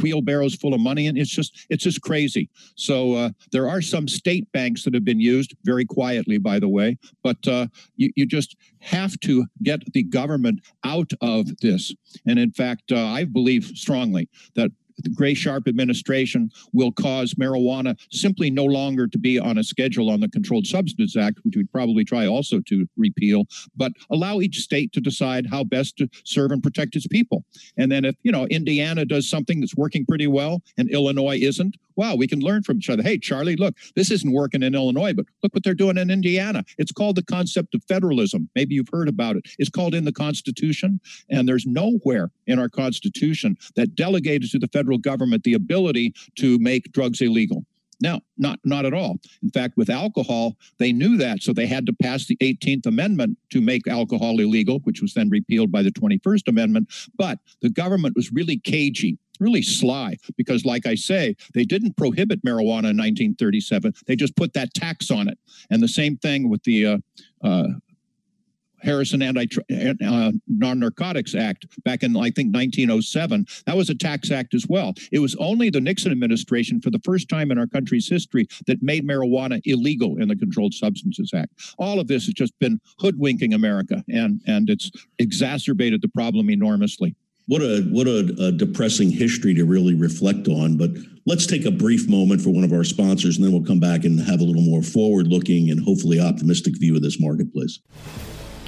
wheelbarrows 0.00 0.54
full 0.54 0.72
of 0.72 0.80
money 0.80 1.06
and 1.06 1.18
it's 1.18 1.30
just 1.30 1.66
it's 1.68 1.84
just 1.84 2.00
crazy. 2.00 2.48
So 2.76 3.14
uh, 3.14 3.30
there 3.52 3.68
are 3.68 3.82
some 3.82 4.08
state 4.08 4.50
banks 4.52 4.84
that 4.84 4.94
have 4.94 5.04
been 5.04 5.20
used 5.20 5.54
very 5.64 5.84
quietly 5.84 6.38
by 6.38 6.58
the 6.58 6.68
way 6.68 6.98
but 7.22 7.46
uh, 7.46 7.66
you, 7.96 8.10
you 8.16 8.26
just 8.26 8.56
have 8.80 9.18
to 9.20 9.44
get 9.62 9.80
the 9.92 10.02
government 10.02 10.60
out 10.84 11.12
of 11.20 11.46
this. 11.58 11.94
And 12.26 12.38
in 12.38 12.52
fact 12.52 12.92
uh, 12.92 13.06
i 13.06 13.24
believe 13.24 13.64
strongly 13.64 14.28
that 14.54 14.70
the 15.02 15.10
Gray 15.10 15.34
Sharpe 15.34 15.68
administration 15.68 16.50
will 16.72 16.92
cause 16.92 17.34
marijuana 17.34 17.98
simply 18.10 18.50
no 18.50 18.64
longer 18.64 19.06
to 19.06 19.18
be 19.18 19.38
on 19.38 19.58
a 19.58 19.64
schedule 19.64 20.10
on 20.10 20.20
the 20.20 20.28
Controlled 20.28 20.66
Substances 20.66 21.16
Act, 21.16 21.38
which 21.42 21.56
we'd 21.56 21.72
probably 21.72 22.04
try 22.04 22.26
also 22.26 22.60
to 22.66 22.86
repeal, 22.96 23.44
but 23.76 23.92
allow 24.10 24.40
each 24.40 24.58
state 24.60 24.92
to 24.92 25.00
decide 25.00 25.46
how 25.46 25.64
best 25.64 25.96
to 25.98 26.08
serve 26.24 26.52
and 26.52 26.62
protect 26.62 26.96
its 26.96 27.06
people. 27.06 27.44
And 27.76 27.90
then 27.90 28.04
if, 28.04 28.16
you 28.22 28.32
know, 28.32 28.46
Indiana 28.46 29.04
does 29.04 29.28
something 29.28 29.60
that's 29.60 29.76
working 29.76 30.04
pretty 30.06 30.26
well 30.26 30.62
and 30.76 30.90
Illinois 30.90 31.38
isn't, 31.40 31.76
wow, 32.00 32.14
we 32.14 32.26
can 32.26 32.40
learn 32.40 32.62
from 32.62 32.78
each 32.78 32.88
other. 32.88 33.02
Hey, 33.02 33.18
Charlie, 33.18 33.56
look, 33.56 33.76
this 33.94 34.10
isn't 34.10 34.32
working 34.32 34.62
in 34.62 34.74
Illinois, 34.74 35.12
but 35.12 35.26
look 35.42 35.52
what 35.52 35.62
they're 35.62 35.74
doing 35.74 35.98
in 35.98 36.08
Indiana. 36.08 36.64
It's 36.78 36.92
called 36.92 37.16
the 37.16 37.22
concept 37.22 37.74
of 37.74 37.84
federalism. 37.84 38.48
Maybe 38.54 38.74
you've 38.74 38.88
heard 38.90 39.06
about 39.06 39.36
it. 39.36 39.44
It's 39.58 39.68
called 39.68 39.94
in 39.94 40.06
the 40.06 40.12
Constitution, 40.12 40.98
and 41.28 41.46
there's 41.46 41.66
nowhere 41.66 42.30
in 42.46 42.58
our 42.58 42.70
Constitution 42.70 43.54
that 43.76 43.96
delegated 43.96 44.50
to 44.52 44.58
the 44.58 44.68
federal 44.68 44.96
government 44.96 45.44
the 45.44 45.52
ability 45.52 46.14
to 46.36 46.58
make 46.58 46.90
drugs 46.92 47.20
illegal. 47.20 47.66
No, 48.02 48.20
not 48.38 48.58
not 48.64 48.86
at 48.86 48.94
all. 48.94 49.18
In 49.42 49.50
fact, 49.50 49.76
with 49.76 49.90
alcohol, 49.90 50.56
they 50.78 50.92
knew 50.92 51.16
that, 51.18 51.42
so 51.42 51.52
they 51.52 51.66
had 51.66 51.86
to 51.86 51.92
pass 51.92 52.26
the 52.26 52.36
18th 52.36 52.86
Amendment 52.86 53.36
to 53.50 53.60
make 53.60 53.86
alcohol 53.86 54.40
illegal, 54.40 54.80
which 54.84 55.02
was 55.02 55.12
then 55.14 55.28
repealed 55.28 55.70
by 55.70 55.82
the 55.82 55.90
21st 55.90 56.48
Amendment. 56.48 56.88
But 57.16 57.38
the 57.60 57.70
government 57.70 58.16
was 58.16 58.32
really 58.32 58.58
cagey 58.58 59.18
really 59.40 59.62
sly 59.62 60.16
because, 60.36 60.64
like 60.64 60.86
I 60.86 60.94
say, 60.94 61.34
they 61.54 61.64
didn't 61.64 61.96
prohibit 61.96 62.44
marijuana 62.44 62.92
in 62.92 62.98
1937. 62.98 63.94
They 64.06 64.14
just 64.14 64.36
put 64.36 64.52
that 64.52 64.74
tax 64.74 65.10
on 65.10 65.28
it. 65.28 65.38
And 65.70 65.82
the 65.82 65.88
same 65.88 66.18
thing 66.18 66.48
with 66.48 66.62
the 66.64 66.86
uh, 66.86 66.98
uh, 67.42 67.68
Harrison 68.82 69.22
Anti 69.22 69.46
uh, 70.06 70.32
Non-Narcotics 70.48 71.34
Act 71.34 71.66
back 71.84 72.02
in 72.02 72.16
I 72.16 72.30
think 72.30 72.54
1907. 72.54 73.46
That 73.66 73.76
was 73.76 73.90
a 73.90 73.94
tax 73.94 74.30
act 74.30 74.54
as 74.54 74.66
well. 74.68 74.94
It 75.12 75.18
was 75.18 75.36
only 75.36 75.70
the 75.70 75.80
Nixon 75.80 76.12
administration 76.12 76.80
for 76.80 76.90
the 76.90 77.00
first 77.04 77.28
time 77.28 77.50
in 77.50 77.58
our 77.58 77.66
country's 77.66 78.08
history 78.08 78.46
that 78.66 78.82
made 78.82 79.06
marijuana 79.06 79.60
illegal 79.64 80.18
in 80.18 80.28
the 80.28 80.36
Controlled 80.36 80.74
Substances 80.74 81.32
Act. 81.34 81.52
All 81.78 82.00
of 82.00 82.06
this 82.06 82.26
has 82.26 82.34
just 82.34 82.58
been 82.58 82.80
hoodwinking 82.98 83.54
America, 83.54 84.04
and 84.08 84.40
and 84.46 84.68
it's 84.70 84.90
exacerbated 85.18 86.02
the 86.02 86.08
problem 86.08 86.50
enormously. 86.50 87.14
What 87.46 87.62
a 87.62 87.82
what 87.90 88.06
a, 88.06 88.32
a 88.38 88.52
depressing 88.52 89.10
history 89.10 89.54
to 89.54 89.64
really 89.64 89.94
reflect 89.94 90.46
on. 90.46 90.76
But 90.76 90.90
let's 91.26 91.46
take 91.46 91.64
a 91.64 91.70
brief 91.72 92.08
moment 92.08 92.40
for 92.40 92.50
one 92.50 92.64
of 92.64 92.72
our 92.72 92.84
sponsors, 92.84 93.36
and 93.36 93.44
then 93.44 93.52
we'll 93.52 93.64
come 93.64 93.80
back 93.80 94.04
and 94.04 94.20
have 94.20 94.40
a 94.40 94.44
little 94.44 94.62
more 94.62 94.82
forward-looking 94.82 95.70
and 95.70 95.82
hopefully 95.82 96.20
optimistic 96.20 96.78
view 96.78 96.94
of 96.94 97.02
this 97.02 97.20
marketplace. 97.20 97.80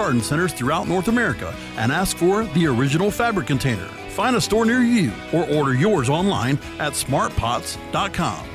garden 0.00 0.22
centers 0.22 0.54
throughout 0.54 0.88
North 0.88 1.08
America 1.08 1.54
and 1.76 1.92
ask 1.92 2.16
for 2.16 2.44
the 2.54 2.66
original 2.66 3.10
fabric 3.10 3.46
container. 3.46 3.84
Find 4.16 4.34
a 4.34 4.40
store 4.40 4.64
near 4.64 4.80
you 4.80 5.12
or 5.30 5.46
order 5.50 5.74
yours 5.74 6.08
online 6.08 6.58
at 6.78 6.94
smartpots.com. 6.94 8.48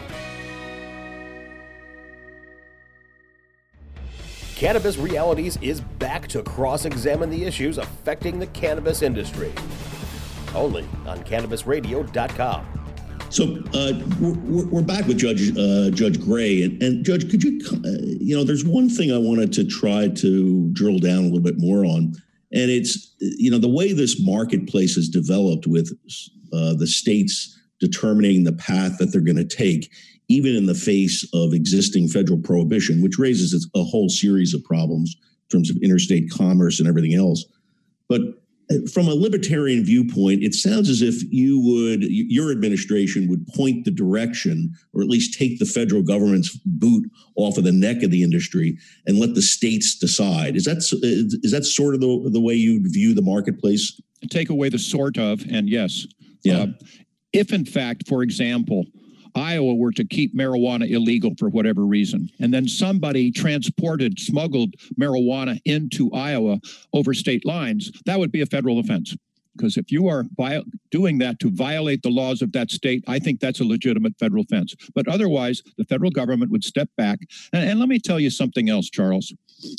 Cannabis 4.56 4.98
Realities 4.98 5.60
is 5.62 5.82
back 5.82 6.28
to 6.30 6.42
cross 6.42 6.86
examine 6.86 7.30
the 7.30 7.44
issues 7.44 7.78
affecting 7.78 8.40
the 8.40 8.48
cannabis 8.48 9.04
industry. 9.04 9.54
Only 10.56 10.88
on 11.06 11.20
CannabisRadio.com. 11.20 12.85
So 13.29 13.62
uh, 13.74 13.94
we're, 14.20 14.65
we're, 14.65 14.82
back 14.82 15.08
with 15.08 15.17
Judge 15.17 15.50
uh, 15.58 15.89
Judge 15.91 16.20
Gray, 16.22 16.63
and, 16.63 16.82
and, 16.82 17.03
Judge, 17.03 17.29
could 17.29 17.44
you, 17.44 17.60
uh, 17.74 17.89
you 18.20 18.36
know, 18.36 18.44
there's 18.44 18.63
one 18.63 18.88
thing 18.88 19.12
I 19.12 19.17
wanted 19.17 19.51
to 19.53 19.65
try 19.65 20.08
to 20.10 20.70
drill 20.74 21.00
down 21.00 21.20
a 21.20 21.24
little 21.24 21.41
bit 21.41 21.58
more 21.58 21.86
on, 21.86 22.15
and 22.53 22.72
it's 22.72 23.15
you 23.20 23.51
know 23.51 23.58
the 23.58 23.67
way 23.67 23.94
this 23.94 24.24
marketplace 24.24 24.96
has 24.96 25.10
developed 25.10 25.67
with 25.67 25.91
uh, 26.53 26.75
the 26.75 26.88
states 26.88 27.60
determining 27.79 28.44
the 28.44 28.53
path 28.53 28.98
that 29.00 29.08
they're 29.08 29.22
going 29.22 29.36
to 29.36 29.44
take, 29.44 29.91
even 30.29 30.55
in 30.55 30.65
the 30.65 30.75
face 30.75 31.27
of 31.34 31.53
existing 31.53 32.08
federal 32.08 32.39
prohibition, 32.39 33.01
which 33.01 33.20
raises 33.20 33.70
a 33.75 33.84
whole 33.84 34.08
series 34.08 34.53
of 34.53 34.63
problems 34.63 35.15
in 35.20 35.58
terms 35.58 35.70
of 35.70 35.77
interstate 35.77 36.29
commerce 36.29 36.79
and 36.79 36.88
everything 36.88 37.15
else. 37.15 37.44
But 38.08 38.22
from 38.91 39.07
a 39.07 39.13
libertarian 39.13 39.84
viewpoint, 39.84 40.43
it 40.43 40.53
sounds 40.53 40.89
as 40.89 41.01
if 41.01 41.22
you 41.31 41.60
would, 41.60 42.03
your 42.03 42.51
administration 42.51 43.27
would 43.29 43.45
point 43.48 43.86
the 43.86 43.91
direction, 43.91 44.74
or 44.93 45.01
at 45.01 45.07
least 45.07 45.38
take 45.38 45.60
the 45.60 45.65
federal 45.65 46.01
government's 46.01 46.57
boot 46.65 47.10
off 47.36 47.57
of 47.57 47.63
the 47.63 47.72
neck 47.72 48.01
of 48.03 48.12
the 48.12 48.24
industry 48.24 48.77
and 49.05 49.19
let 49.19 49.36
the 49.36 49.41
states 49.41 49.98
decide. 49.98 50.55
Is 50.55 50.65
that 50.65 50.77
is 51.43 51.51
that 51.51 51.65
sort 51.65 51.93
of 51.93 52.01
the, 52.01 52.29
the 52.31 52.41
way 52.41 52.55
you 52.55 52.81
view 52.84 53.13
the 53.13 53.22
marketplace? 53.22 54.00
Take 54.29 54.50
away 54.50 54.69
the 54.69 54.79
sort 54.79 55.17
of, 55.17 55.43
and 55.50 55.69
yes. 55.69 56.07
Yeah. 56.43 56.60
Uh, 56.60 56.67
if 57.34 57.53
in 57.53 57.65
fact, 57.65 58.07
for 58.07 58.24
example, 58.24 58.86
Iowa 59.36 59.75
were 59.75 59.92
to 59.92 60.06
keep 60.06 60.36
marijuana 60.36 60.89
illegal 60.89 61.34
for 61.38 61.50
whatever 61.50 61.86
reason, 61.86 62.30
and 62.39 62.54
then 62.54 62.68
somebody 62.68 63.32
transported, 63.32 64.20
smuggled 64.20 64.74
marijuana 65.00 65.60
into 65.65 66.12
Iowa 66.13 66.60
over 66.94 67.13
state 67.13 67.46
lines, 67.46 67.92
that 68.06 68.18
would 68.18 68.32
be 68.32 68.42
a 68.42 68.46
federal 68.46 68.80
offense. 68.80 69.15
Because 69.55 69.77
if 69.77 69.91
you 69.91 70.07
are 70.07 70.25
doing 70.91 71.17
that 71.19 71.39
to 71.39 71.50
violate 71.51 72.01
the 72.03 72.09
laws 72.09 72.41
of 72.41 72.51
that 72.53 72.71
state, 72.71 73.03
I 73.07 73.19
think 73.19 73.39
that's 73.39 73.59
a 73.59 73.65
legitimate 73.65 74.17
federal 74.19 74.43
offense. 74.43 74.75
But 74.93 75.07
otherwise, 75.07 75.62
the 75.77 75.83
federal 75.85 76.12
government 76.12 76.51
would 76.51 76.63
step 76.63 76.89
back. 76.97 77.19
And, 77.53 77.69
and 77.69 77.79
let 77.79 77.89
me 77.89 78.00
tell 78.00 78.19
you 78.19 78.29
something 78.29 78.69
else, 78.69 78.89
Charles. 78.89 79.33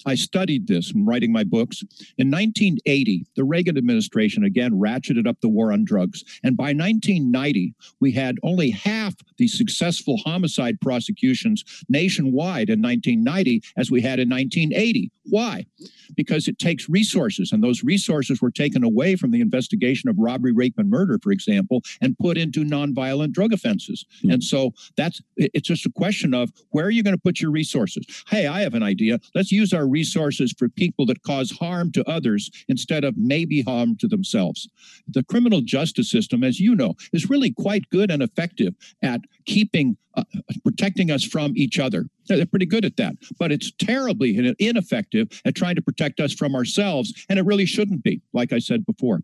I 0.07 0.15
studied 0.15 0.67
this 0.67 0.93
in 0.93 1.05
writing 1.05 1.33
my 1.33 1.45
books. 1.45 1.83
In 2.19 2.31
1980, 2.31 3.27
the 3.37 3.45
Reagan 3.45 3.77
administration 3.77 4.45
again 4.45 4.73
ratcheted 4.73 5.27
up 5.29 5.41
the 5.41 5.49
war 5.49 5.73
on 5.73 5.85
drugs. 5.85 6.25
And 6.43 6.57
by 6.57 6.73
1990, 6.73 7.75
we 8.01 8.13
had 8.13 8.39
only 8.43 8.71
half 8.71 9.15
the 9.37 9.49
successful 9.49 10.17
homicide 10.19 10.81
prosecutions 10.81 11.65
nationwide 11.89 12.71
in 12.71 12.81
1990 12.81 13.63
as 13.77 13.91
we 13.91 14.01
had 14.01 14.19
in 14.19 14.31
1980. 14.31 15.11
Why? 15.25 15.67
Because 16.17 16.49
it 16.49 16.59
takes 16.59 16.89
resources, 16.89 17.53
and 17.53 17.63
those 17.63 17.83
resources 17.83 18.41
were 18.41 18.51
taken 18.51 18.85
away 18.85 19.17
from 19.17 19.33
the 19.33 19.41
investigation 19.41 19.66
of 19.73 20.17
robbery, 20.19 20.53
rape, 20.53 20.75
and 20.79 20.91
murder, 20.91 21.19
for 21.23 21.33
example, 21.33 21.83
and 22.01 22.17
put 22.19 22.37
into 22.37 22.65
nonviolent 22.65 23.33
drug 23.33 23.53
offenses. 23.53 24.05
Mm-hmm. 24.19 24.31
And 24.33 24.45
so 24.45 24.73
that's 24.97 25.21
it's 25.37 25.69
just 25.69 25.87
a 25.87 25.91
question 25.91 26.35
of 26.35 26.51
where 26.71 26.87
are 26.87 26.91
you 26.91 27.03
going 27.03 27.17
to 27.17 27.21
put 27.21 27.41
your 27.41 27.51
resources? 27.51 28.05
Hey, 28.29 28.47
I 28.47 28.61
have 28.61 28.75
an 28.75 28.83
idea. 28.83 29.21
Let's 29.35 29.53
use 29.53 29.73
our 29.73 29.87
resources 29.87 30.55
for 30.57 30.69
people 30.69 31.07
that 31.07 31.23
cause 31.23 31.51
harm 31.51 31.93
to 31.93 32.09
others 32.09 32.51
instead 32.69 33.05
of 33.05 33.17
maybe 33.17 33.63
harm 33.63 33.97
to 33.99 34.09
themselves. 34.09 34.69
The 35.09 35.23
criminal 35.23 35.61
justice 35.61 36.11
system, 36.11 36.43
as 36.43 36.61
you 36.61 36.75
know, 36.75 36.95
is 37.13 37.31
really 37.31 37.53
quite 37.53 37.89
good 37.91 38.11
and 38.11 38.23
effective 38.23 38.75
at 39.03 39.21
keeping 39.47 39.97
uh, 40.15 40.25
protecting 40.65 41.11
us 41.11 41.25
from 41.25 41.53
each 41.57 41.79
other. 41.79 42.07
They're 42.27 42.47
pretty 42.47 42.67
good 42.67 42.85
at 42.85 42.97
that, 42.97 43.15
but 43.39 43.53
it's 43.53 43.71
terribly 43.73 44.55
ineffective 44.59 45.29
at 45.45 45.55
trying 45.55 45.77
to 45.77 45.83
protect 45.83 46.21
us 46.21 46.33
from 46.33 46.55
ourselves, 46.55 47.27
and 47.29 47.39
it 47.39 47.45
really 47.45 47.67
shouldn't 47.67 48.03
be, 48.03 48.21
like 48.33 48.53
I 48.53 48.59
said 48.59 48.85
before. 48.87 49.21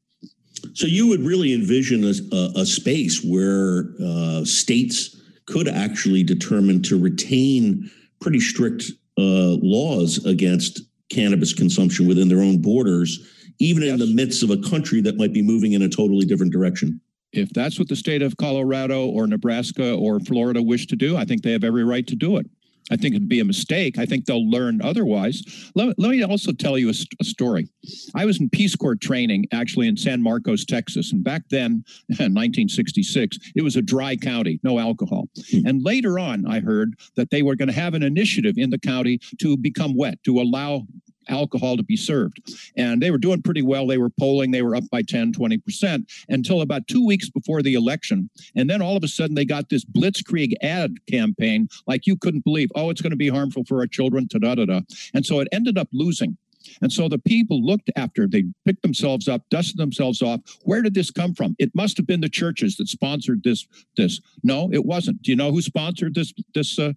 So 0.74 0.86
you 0.86 1.08
would 1.08 1.20
really 1.20 1.54
envision 1.54 2.04
a, 2.04 2.60
a 2.60 2.66
space 2.66 3.24
where 3.24 3.94
uh, 4.02 4.44
states 4.44 5.16
could 5.46 5.68
actually 5.68 6.22
determine 6.22 6.82
to 6.82 6.98
retain 6.98 7.90
pretty 8.20 8.38
strict 8.38 8.84
uh, 9.18 9.58
laws 9.60 10.24
against 10.24 10.82
cannabis 11.10 11.52
consumption 11.52 12.06
within 12.06 12.28
their 12.28 12.40
own 12.40 12.62
borders, 12.62 13.28
even 13.58 13.82
yes. 13.82 13.92
in 13.92 13.98
the 13.98 14.14
midst 14.14 14.42
of 14.42 14.50
a 14.50 14.56
country 14.58 15.00
that 15.00 15.16
might 15.16 15.32
be 15.32 15.42
moving 15.42 15.72
in 15.72 15.82
a 15.82 15.88
totally 15.88 16.24
different 16.24 16.52
direction. 16.52 17.00
If 17.32 17.50
that's 17.50 17.78
what 17.78 17.88
the 17.88 17.96
state 17.96 18.22
of 18.22 18.36
Colorado 18.36 19.06
or 19.06 19.26
Nebraska 19.26 19.94
or 19.94 20.20
Florida 20.20 20.62
wish 20.62 20.86
to 20.88 20.96
do, 20.96 21.16
I 21.16 21.24
think 21.24 21.42
they 21.42 21.52
have 21.52 21.64
every 21.64 21.84
right 21.84 22.06
to 22.06 22.16
do 22.16 22.36
it. 22.36 22.46
I 22.90 22.96
think 22.96 23.14
it'd 23.14 23.28
be 23.28 23.40
a 23.40 23.44
mistake. 23.44 23.98
I 23.98 24.04
think 24.04 24.26
they'll 24.26 24.50
learn 24.50 24.82
otherwise. 24.82 25.70
Let, 25.74 25.98
let 25.98 26.10
me 26.10 26.22
also 26.22 26.52
tell 26.52 26.76
you 26.76 26.90
a, 26.90 26.94
a, 27.20 27.24
story. 27.24 27.68
I 28.14 28.26
was 28.26 28.40
in 28.40 28.50
Peace 28.50 28.74
Corps 28.74 28.96
training 28.96 29.46
actually 29.52 29.88
in 29.88 29.96
San 29.96 30.20
Marcos, 30.20 30.64
Texas. 30.64 31.12
And 31.12 31.22
back 31.22 31.42
then, 31.48 31.84
in 32.08 32.34
1966, 32.34 33.38
it 33.54 33.62
was 33.62 33.76
a 33.76 33.82
dry 33.82 34.16
county, 34.16 34.60
no 34.62 34.78
alcohol. 34.78 35.28
Hmm. 35.50 35.66
And 35.66 35.82
later 35.82 36.18
on, 36.18 36.44
I 36.46 36.60
heard 36.60 36.94
that 37.16 37.30
they 37.30 37.42
were 37.42 37.56
going 37.56 37.68
to 37.68 37.74
have 37.74 37.94
an 37.94 38.02
initiative 38.02 38.58
in 38.58 38.70
the 38.70 38.78
county 38.78 39.20
to 39.40 39.56
become 39.56 39.96
wet, 39.96 40.22
to 40.24 40.40
allow 40.40 40.82
alcohol 41.28 41.76
to 41.76 41.82
be 41.82 41.96
served. 41.96 42.40
And 42.76 43.02
they 43.02 43.10
were 43.10 43.18
doing 43.18 43.42
pretty 43.42 43.62
well. 43.62 43.86
They 43.86 43.98
were 43.98 44.10
polling, 44.10 44.50
they 44.50 44.62
were 44.62 44.76
up 44.76 44.84
by 44.90 45.02
10, 45.02 45.32
20% 45.32 46.24
until 46.28 46.60
about 46.60 46.86
two 46.88 47.04
weeks 47.04 47.28
before 47.30 47.62
the 47.62 47.74
election. 47.74 48.30
And 48.56 48.68
then 48.68 48.82
all 48.82 48.96
of 48.96 49.04
a 49.04 49.08
sudden, 49.08 49.34
they 49.34 49.44
got 49.44 49.68
this 49.68 49.84
blitzkrieg 49.84 50.54
ad 50.62 50.96
campaign 51.06 51.68
like 51.86 52.06
you 52.06 52.16
couldn't 52.16 52.44
believe, 52.44 52.70
oh, 52.74 52.90
it's 52.90 53.00
going 53.00 53.10
to 53.10 53.16
be 53.16 53.28
harmful 53.28 53.64
for 53.64 53.80
our 53.80 53.86
children, 53.86 54.28
da 54.30 54.54
da 54.54 54.64
da. 54.64 54.80
And 55.14 55.24
so 55.24 55.40
it 55.40 55.48
ended 55.52 55.78
up 55.78 55.88
losing. 55.92 56.36
And 56.80 56.92
so 56.92 57.08
the 57.08 57.18
people 57.18 57.64
looked 57.64 57.90
after, 57.96 58.26
they 58.26 58.44
picked 58.64 58.82
themselves 58.82 59.28
up, 59.28 59.42
dusted 59.50 59.78
themselves 59.78 60.22
off. 60.22 60.40
Where 60.62 60.82
did 60.82 60.94
this 60.94 61.10
come 61.10 61.34
from? 61.34 61.56
It 61.58 61.74
must 61.74 61.96
have 61.96 62.06
been 62.06 62.20
the 62.20 62.28
churches 62.28 62.76
that 62.76 62.88
sponsored 62.88 63.42
this. 63.42 63.66
This 63.96 64.20
no, 64.42 64.70
it 64.72 64.84
wasn't. 64.84 65.22
Do 65.22 65.30
you 65.30 65.36
know 65.36 65.50
who 65.50 65.62
sponsored 65.62 66.14
this 66.14 66.32
this 66.54 66.78
uh, 66.78 66.92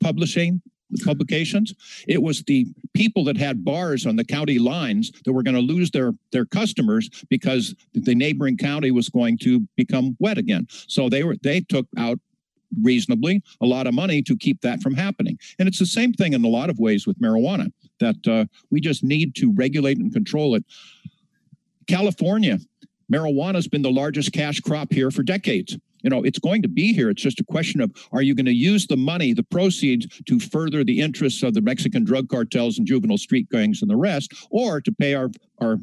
publishing? 0.00 0.62
Publications. 1.04 1.74
It 2.06 2.22
was 2.22 2.42
the 2.42 2.66
people 2.94 3.24
that 3.24 3.36
had 3.36 3.64
bars 3.64 4.06
on 4.06 4.16
the 4.16 4.24
county 4.24 4.58
lines 4.58 5.12
that 5.24 5.32
were 5.32 5.42
going 5.42 5.54
to 5.54 5.60
lose 5.60 5.90
their 5.90 6.12
their 6.32 6.44
customers 6.44 7.08
because 7.28 7.74
the 7.94 8.14
neighboring 8.14 8.56
county 8.56 8.90
was 8.90 9.08
going 9.08 9.38
to 9.38 9.66
become 9.76 10.16
wet 10.18 10.38
again. 10.38 10.66
So 10.70 11.08
they 11.08 11.24
were 11.24 11.36
they 11.42 11.60
took 11.60 11.86
out 11.96 12.18
reasonably 12.82 13.42
a 13.60 13.66
lot 13.66 13.86
of 13.86 13.94
money 13.94 14.22
to 14.22 14.36
keep 14.36 14.60
that 14.60 14.82
from 14.82 14.94
happening. 14.94 15.38
And 15.58 15.68
it's 15.68 15.78
the 15.78 15.86
same 15.86 16.12
thing 16.12 16.34
in 16.34 16.44
a 16.44 16.48
lot 16.48 16.70
of 16.70 16.78
ways 16.78 17.06
with 17.06 17.18
marijuana 17.20 17.72
that 18.00 18.28
uh, 18.28 18.44
we 18.70 18.80
just 18.80 19.02
need 19.02 19.34
to 19.36 19.52
regulate 19.54 19.98
and 19.98 20.12
control 20.12 20.54
it. 20.54 20.64
California, 21.86 22.58
marijuana 23.10 23.54
has 23.54 23.68
been 23.68 23.82
the 23.82 23.90
largest 23.90 24.32
cash 24.32 24.60
crop 24.60 24.92
here 24.92 25.10
for 25.10 25.22
decades 25.22 25.78
you 26.02 26.10
know 26.10 26.22
it's 26.22 26.38
going 26.38 26.62
to 26.62 26.68
be 26.68 26.92
here 26.92 27.10
it's 27.10 27.22
just 27.22 27.40
a 27.40 27.44
question 27.44 27.80
of 27.80 27.90
are 28.12 28.22
you 28.22 28.34
going 28.34 28.46
to 28.46 28.52
use 28.52 28.86
the 28.86 28.96
money 28.96 29.32
the 29.32 29.42
proceeds 29.42 30.06
to 30.22 30.38
further 30.38 30.84
the 30.84 31.00
interests 31.00 31.42
of 31.42 31.54
the 31.54 31.60
mexican 31.60 32.04
drug 32.04 32.28
cartels 32.28 32.78
and 32.78 32.86
juvenile 32.86 33.18
street 33.18 33.48
gangs 33.50 33.82
and 33.82 33.90
the 33.90 33.96
rest 33.96 34.34
or 34.50 34.80
to 34.80 34.92
pay 34.92 35.14
our 35.14 35.30
our 35.60 35.78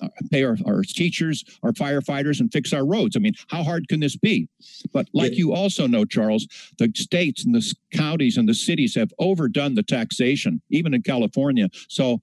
uh, 0.00 0.08
pay 0.30 0.44
our, 0.44 0.56
our 0.66 0.82
teachers, 0.82 1.44
our 1.62 1.72
firefighters, 1.72 2.40
and 2.40 2.52
fix 2.52 2.72
our 2.72 2.86
roads. 2.86 3.16
I 3.16 3.20
mean, 3.20 3.34
how 3.48 3.62
hard 3.62 3.88
can 3.88 4.00
this 4.00 4.16
be? 4.16 4.48
But 4.92 5.08
like 5.12 5.32
yeah. 5.32 5.38
you 5.38 5.54
also 5.54 5.86
know, 5.86 6.04
Charles, 6.04 6.46
the 6.78 6.92
states 6.94 7.44
and 7.44 7.54
the 7.54 7.74
counties 7.92 8.36
and 8.36 8.48
the 8.48 8.54
cities 8.54 8.94
have 8.94 9.12
overdone 9.18 9.74
the 9.74 9.82
taxation, 9.82 10.62
even 10.70 10.94
in 10.94 11.02
California. 11.02 11.68
So 11.88 12.20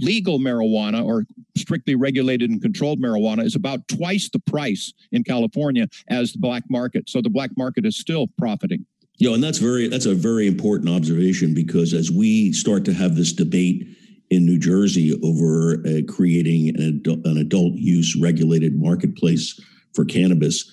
legal 0.00 0.38
marijuana 0.38 1.04
or 1.04 1.24
strictly 1.56 1.94
regulated 1.94 2.50
and 2.50 2.60
controlled 2.60 3.00
marijuana 3.00 3.44
is 3.44 3.54
about 3.54 3.86
twice 3.88 4.28
the 4.30 4.38
price 4.40 4.92
in 5.12 5.24
California 5.24 5.86
as 6.08 6.32
the 6.32 6.38
black 6.38 6.64
market. 6.68 7.08
So 7.08 7.20
the 7.20 7.30
black 7.30 7.50
market 7.56 7.86
is 7.86 7.96
still 7.96 8.26
profiting. 8.38 8.86
Yeah, 9.18 9.32
and 9.32 9.42
that's 9.42 9.58
very 9.58 9.88
that's 9.88 10.06
a 10.06 10.14
very 10.14 10.46
important 10.46 10.90
observation 10.90 11.54
because 11.54 11.94
as 11.94 12.10
we 12.10 12.52
start 12.52 12.84
to 12.84 12.92
have 12.92 13.16
this 13.16 13.32
debate 13.32 13.86
in 14.30 14.44
New 14.44 14.58
Jersey 14.58 15.18
over 15.22 15.82
uh, 15.86 16.00
creating 16.06 16.68
an 16.76 16.82
adult, 16.82 17.24
an 17.24 17.38
adult 17.38 17.74
use 17.74 18.16
regulated 18.20 18.78
marketplace 18.78 19.58
for 19.94 20.04
cannabis, 20.04 20.70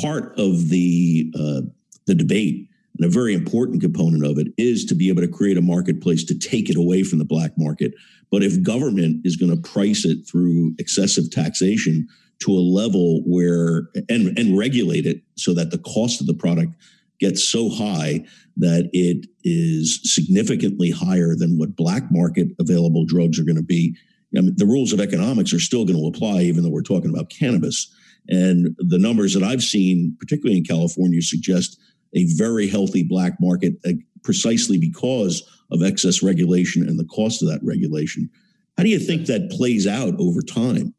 part 0.00 0.38
of 0.38 0.70
the 0.70 1.30
uh, 1.38 1.60
the 2.06 2.14
debate 2.14 2.68
and 2.98 3.06
a 3.06 3.12
very 3.12 3.34
important 3.34 3.80
component 3.80 4.24
of 4.24 4.38
it 4.38 4.48
is 4.56 4.84
to 4.86 4.94
be 4.94 5.08
able 5.08 5.22
to 5.22 5.28
create 5.28 5.58
a 5.58 5.62
marketplace 5.62 6.24
to 6.24 6.38
take 6.38 6.70
it 6.70 6.76
away 6.76 7.02
from 7.02 7.18
the 7.18 7.24
black 7.24 7.52
market 7.56 7.92
but 8.30 8.42
if 8.42 8.62
government 8.62 9.24
is 9.24 9.36
going 9.36 9.54
to 9.54 9.70
price 9.70 10.04
it 10.04 10.26
through 10.28 10.74
excessive 10.78 11.30
taxation 11.30 12.08
to 12.40 12.52
a 12.52 12.60
level 12.60 13.22
where 13.24 13.88
and 14.08 14.38
and 14.38 14.58
regulate 14.58 15.06
it 15.06 15.22
so 15.36 15.54
that 15.54 15.70
the 15.70 15.78
cost 15.78 16.20
of 16.20 16.26
the 16.26 16.34
product 16.34 16.72
gets 17.18 17.42
so 17.42 17.70
high 17.70 18.24
that 18.56 18.90
it 18.92 19.26
is 19.44 20.00
significantly 20.02 20.90
higher 20.90 21.34
than 21.34 21.58
what 21.58 21.76
black 21.76 22.04
market 22.10 22.48
available 22.60 23.04
drugs 23.04 23.38
are 23.38 23.44
going 23.44 23.56
to 23.56 23.62
be. 23.62 23.96
I 24.36 24.40
mean, 24.40 24.54
the 24.56 24.66
rules 24.66 24.92
of 24.92 25.00
economics 25.00 25.52
are 25.52 25.60
still 25.60 25.84
going 25.84 25.98
to 25.98 26.06
apply, 26.06 26.42
even 26.42 26.62
though 26.62 26.70
we're 26.70 26.82
talking 26.82 27.10
about 27.10 27.30
cannabis. 27.30 27.90
And 28.28 28.74
the 28.78 28.98
numbers 28.98 29.34
that 29.34 29.42
I've 29.42 29.62
seen, 29.62 30.16
particularly 30.18 30.58
in 30.58 30.64
California, 30.64 31.22
suggest 31.22 31.78
a 32.16 32.24
very 32.34 32.66
healthy 32.66 33.02
black 33.02 33.40
market 33.40 33.74
uh, 33.84 33.92
precisely 34.24 34.78
because 34.78 35.42
of 35.70 35.82
excess 35.82 36.22
regulation 36.22 36.88
and 36.88 36.98
the 36.98 37.04
cost 37.04 37.42
of 37.42 37.48
that 37.48 37.60
regulation. 37.62 38.28
How 38.76 38.82
do 38.82 38.88
you 38.88 38.98
think 38.98 39.26
that 39.26 39.50
plays 39.50 39.86
out 39.86 40.14
over 40.18 40.42
time? 40.42 40.94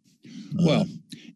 Well, 0.56 0.82
uh, 0.82 0.86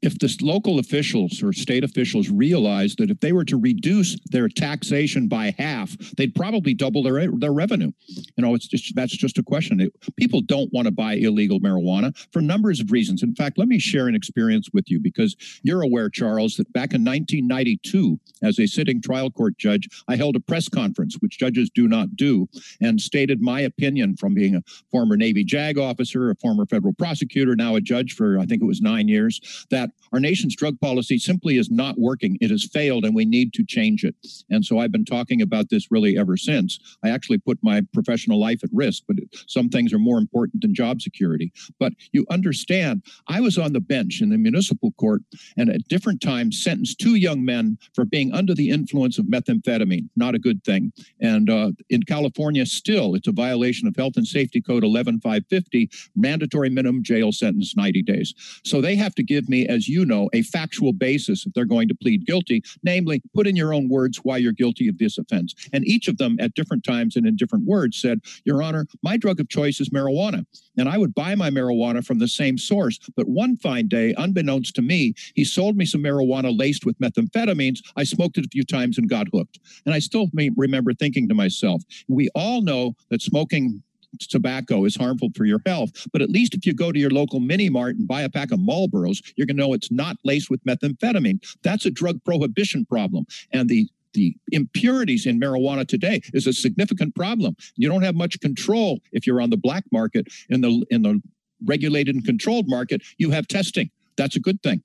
if 0.01 0.17
the 0.17 0.35
local 0.41 0.79
officials 0.79 1.43
or 1.43 1.53
state 1.53 1.83
officials 1.83 2.29
realized 2.29 2.97
that 2.97 3.11
if 3.11 3.19
they 3.19 3.31
were 3.31 3.45
to 3.45 3.57
reduce 3.57 4.19
their 4.25 4.47
taxation 4.47 5.27
by 5.27 5.53
half, 5.57 5.95
they'd 6.17 6.33
probably 6.33 6.73
double 6.73 7.03
their 7.03 7.27
their 7.31 7.53
revenue. 7.53 7.91
You 8.07 8.43
know, 8.43 8.55
it's 8.55 8.67
just 8.67 8.95
that's 8.95 9.15
just 9.15 9.37
a 9.37 9.43
question. 9.43 9.79
It, 9.79 9.93
people 10.15 10.41
don't 10.41 10.71
want 10.73 10.85
to 10.85 10.91
buy 10.91 11.13
illegal 11.13 11.59
marijuana 11.59 12.15
for 12.31 12.41
numbers 12.41 12.79
of 12.79 12.91
reasons. 12.91 13.21
In 13.21 13.35
fact, 13.35 13.57
let 13.57 13.67
me 13.67 13.77
share 13.77 14.07
an 14.07 14.15
experience 14.15 14.69
with 14.73 14.89
you 14.89 14.99
because 14.99 15.35
you're 15.63 15.81
aware, 15.81 16.09
Charles, 16.09 16.55
that 16.55 16.71
back 16.73 16.93
in 16.93 17.05
1992, 17.05 18.19
as 18.41 18.59
a 18.59 18.65
sitting 18.65 19.01
trial 19.01 19.29
court 19.29 19.57
judge, 19.57 19.87
I 20.07 20.15
held 20.15 20.35
a 20.35 20.39
press 20.39 20.67
conference, 20.67 21.17
which 21.19 21.37
judges 21.37 21.69
do 21.73 21.87
not 21.87 22.15
do, 22.15 22.49
and 22.81 22.99
stated 22.99 23.41
my 23.41 23.61
opinion 23.61 24.15
from 24.17 24.33
being 24.33 24.55
a 24.55 24.63
former 24.89 25.15
Navy 25.15 25.43
JAG 25.43 25.77
officer, 25.77 26.31
a 26.31 26.35
former 26.35 26.65
federal 26.65 26.93
prosecutor, 26.93 27.55
now 27.55 27.75
a 27.75 27.81
judge 27.81 28.15
for 28.15 28.39
I 28.39 28.45
think 28.45 28.61
it 28.61 28.65
was 28.65 28.81
nine 28.81 29.07
years, 29.07 29.65
that 29.69 29.90
our 30.13 30.19
nation's 30.19 30.55
drug 30.55 30.79
policy 30.79 31.17
simply 31.17 31.57
is 31.57 31.71
not 31.71 31.97
working. 31.97 32.37
It 32.41 32.51
has 32.51 32.67
failed 32.71 33.05
and 33.05 33.15
we 33.15 33.25
need 33.25 33.53
to 33.53 33.65
change 33.65 34.03
it. 34.03 34.15
And 34.49 34.65
so 34.65 34.79
I've 34.79 34.91
been 34.91 35.05
talking 35.05 35.41
about 35.41 35.69
this 35.69 35.91
really 35.91 36.17
ever 36.17 36.35
since. 36.37 36.79
I 37.03 37.09
actually 37.09 37.37
put 37.37 37.59
my 37.61 37.81
professional 37.93 38.39
life 38.39 38.63
at 38.63 38.69
risk, 38.73 39.03
but 39.07 39.17
some 39.47 39.69
things 39.69 39.93
are 39.93 39.99
more 39.99 40.17
important 40.17 40.61
than 40.61 40.75
job 40.75 41.01
security. 41.01 41.51
But 41.79 41.93
you 42.11 42.25
understand, 42.29 43.03
I 43.27 43.39
was 43.39 43.57
on 43.57 43.73
the 43.73 43.79
bench 43.79 44.21
in 44.21 44.29
the 44.29 44.37
municipal 44.37 44.91
court 44.93 45.21
and 45.57 45.69
at 45.69 45.87
different 45.87 46.21
times 46.21 46.61
sentenced 46.61 46.99
two 46.99 47.15
young 47.15 47.43
men 47.45 47.77
for 47.93 48.05
being 48.05 48.33
under 48.33 48.53
the 48.53 48.69
influence 48.69 49.17
of 49.17 49.25
methamphetamine. 49.25 50.09
Not 50.15 50.35
a 50.35 50.39
good 50.39 50.63
thing. 50.63 50.91
And 51.19 51.49
uh, 51.49 51.71
in 51.89 52.03
California, 52.03 52.65
still, 52.65 53.15
it's 53.15 53.27
a 53.27 53.31
violation 53.31 53.87
of 53.87 53.95
Health 53.95 54.17
and 54.17 54.27
Safety 54.27 54.61
Code 54.61 54.83
11550, 54.83 55.89
mandatory 56.15 56.69
minimum 56.69 57.03
jail 57.03 57.31
sentence 57.31 57.75
90 57.75 58.01
days. 58.03 58.33
So 58.63 58.81
they 58.81 58.95
have 58.95 59.15
to 59.15 59.23
give 59.23 59.47
me 59.49 59.67
as 59.67 59.80
as 59.81 59.89
you 59.89 60.05
know, 60.05 60.29
a 60.31 60.43
factual 60.43 60.93
basis 60.93 61.43
if 61.43 61.53
they're 61.53 61.65
going 61.65 61.87
to 61.87 61.95
plead 61.95 62.23
guilty, 62.27 62.61
namely, 62.83 63.19
put 63.33 63.47
in 63.47 63.55
your 63.55 63.73
own 63.73 63.89
words 63.89 64.19
why 64.21 64.37
you're 64.37 64.51
guilty 64.51 64.87
of 64.87 64.99
this 64.99 65.17
offense. 65.17 65.55
And 65.73 65.83
each 65.87 66.07
of 66.07 66.19
them 66.19 66.37
at 66.39 66.53
different 66.53 66.83
times 66.83 67.15
and 67.15 67.25
in 67.25 67.35
different 67.35 67.65
words 67.65 67.99
said, 67.99 68.21
Your 68.45 68.61
Honor, 68.61 68.85
my 69.01 69.17
drug 69.17 69.39
of 69.39 69.49
choice 69.49 69.81
is 69.81 69.89
marijuana. 69.89 70.45
And 70.77 70.87
I 70.87 70.99
would 70.99 71.15
buy 71.15 71.33
my 71.33 71.49
marijuana 71.49 72.05
from 72.05 72.19
the 72.19 72.27
same 72.27 72.59
source. 72.59 72.99
But 73.15 73.27
one 73.27 73.57
fine 73.57 73.87
day, 73.87 74.13
unbeknownst 74.19 74.75
to 74.75 74.83
me, 74.83 75.15
he 75.33 75.43
sold 75.43 75.75
me 75.75 75.85
some 75.85 76.03
marijuana 76.03 76.55
laced 76.55 76.85
with 76.85 76.99
methamphetamines. 76.99 77.79
I 77.95 78.03
smoked 78.03 78.37
it 78.37 78.45
a 78.45 78.49
few 78.49 78.63
times 78.63 78.99
and 78.99 79.09
got 79.09 79.27
hooked. 79.33 79.59
And 79.87 79.95
I 79.95 79.99
still 79.99 80.27
remember 80.55 80.93
thinking 80.93 81.27
to 81.27 81.33
myself, 81.33 81.81
we 82.07 82.29
all 82.35 82.61
know 82.61 82.93
that 83.09 83.23
smoking 83.23 83.81
tobacco 84.19 84.85
is 84.85 84.95
harmful 84.95 85.29
for 85.35 85.45
your 85.45 85.61
health. 85.65 86.07
But 86.11 86.21
at 86.21 86.29
least 86.29 86.53
if 86.53 86.65
you 86.65 86.73
go 86.73 86.91
to 86.91 86.99
your 86.99 87.09
local 87.09 87.39
mini 87.39 87.69
mart 87.69 87.95
and 87.95 88.07
buy 88.07 88.21
a 88.21 88.29
pack 88.29 88.51
of 88.51 88.59
Marlboros, 88.59 89.21
you're 89.35 89.47
going 89.47 89.57
to 89.57 89.63
know 89.63 89.73
it's 89.73 89.91
not 89.91 90.17
laced 90.23 90.49
with 90.49 90.63
methamphetamine. 90.63 91.43
That's 91.63 91.85
a 91.85 91.91
drug 91.91 92.23
prohibition 92.23 92.85
problem. 92.85 93.25
And 93.51 93.69
the 93.69 93.87
the 94.13 94.35
impurities 94.51 95.25
in 95.25 95.39
marijuana 95.39 95.87
today 95.87 96.21
is 96.33 96.45
a 96.45 96.51
significant 96.51 97.15
problem. 97.15 97.55
You 97.77 97.87
don't 97.87 98.01
have 98.01 98.13
much 98.13 98.41
control 98.41 98.99
if 99.13 99.25
you're 99.25 99.39
on 99.39 99.51
the 99.51 99.57
black 99.57 99.85
market. 99.91 100.27
In 100.49 100.59
the 100.59 100.85
in 100.89 101.03
the 101.03 101.21
regulated 101.65 102.15
and 102.15 102.25
controlled 102.25 102.67
market, 102.67 103.01
you 103.17 103.31
have 103.31 103.47
testing. 103.47 103.89
That's 104.17 104.35
a 104.35 104.39
good 104.39 104.61
thing. 104.63 104.83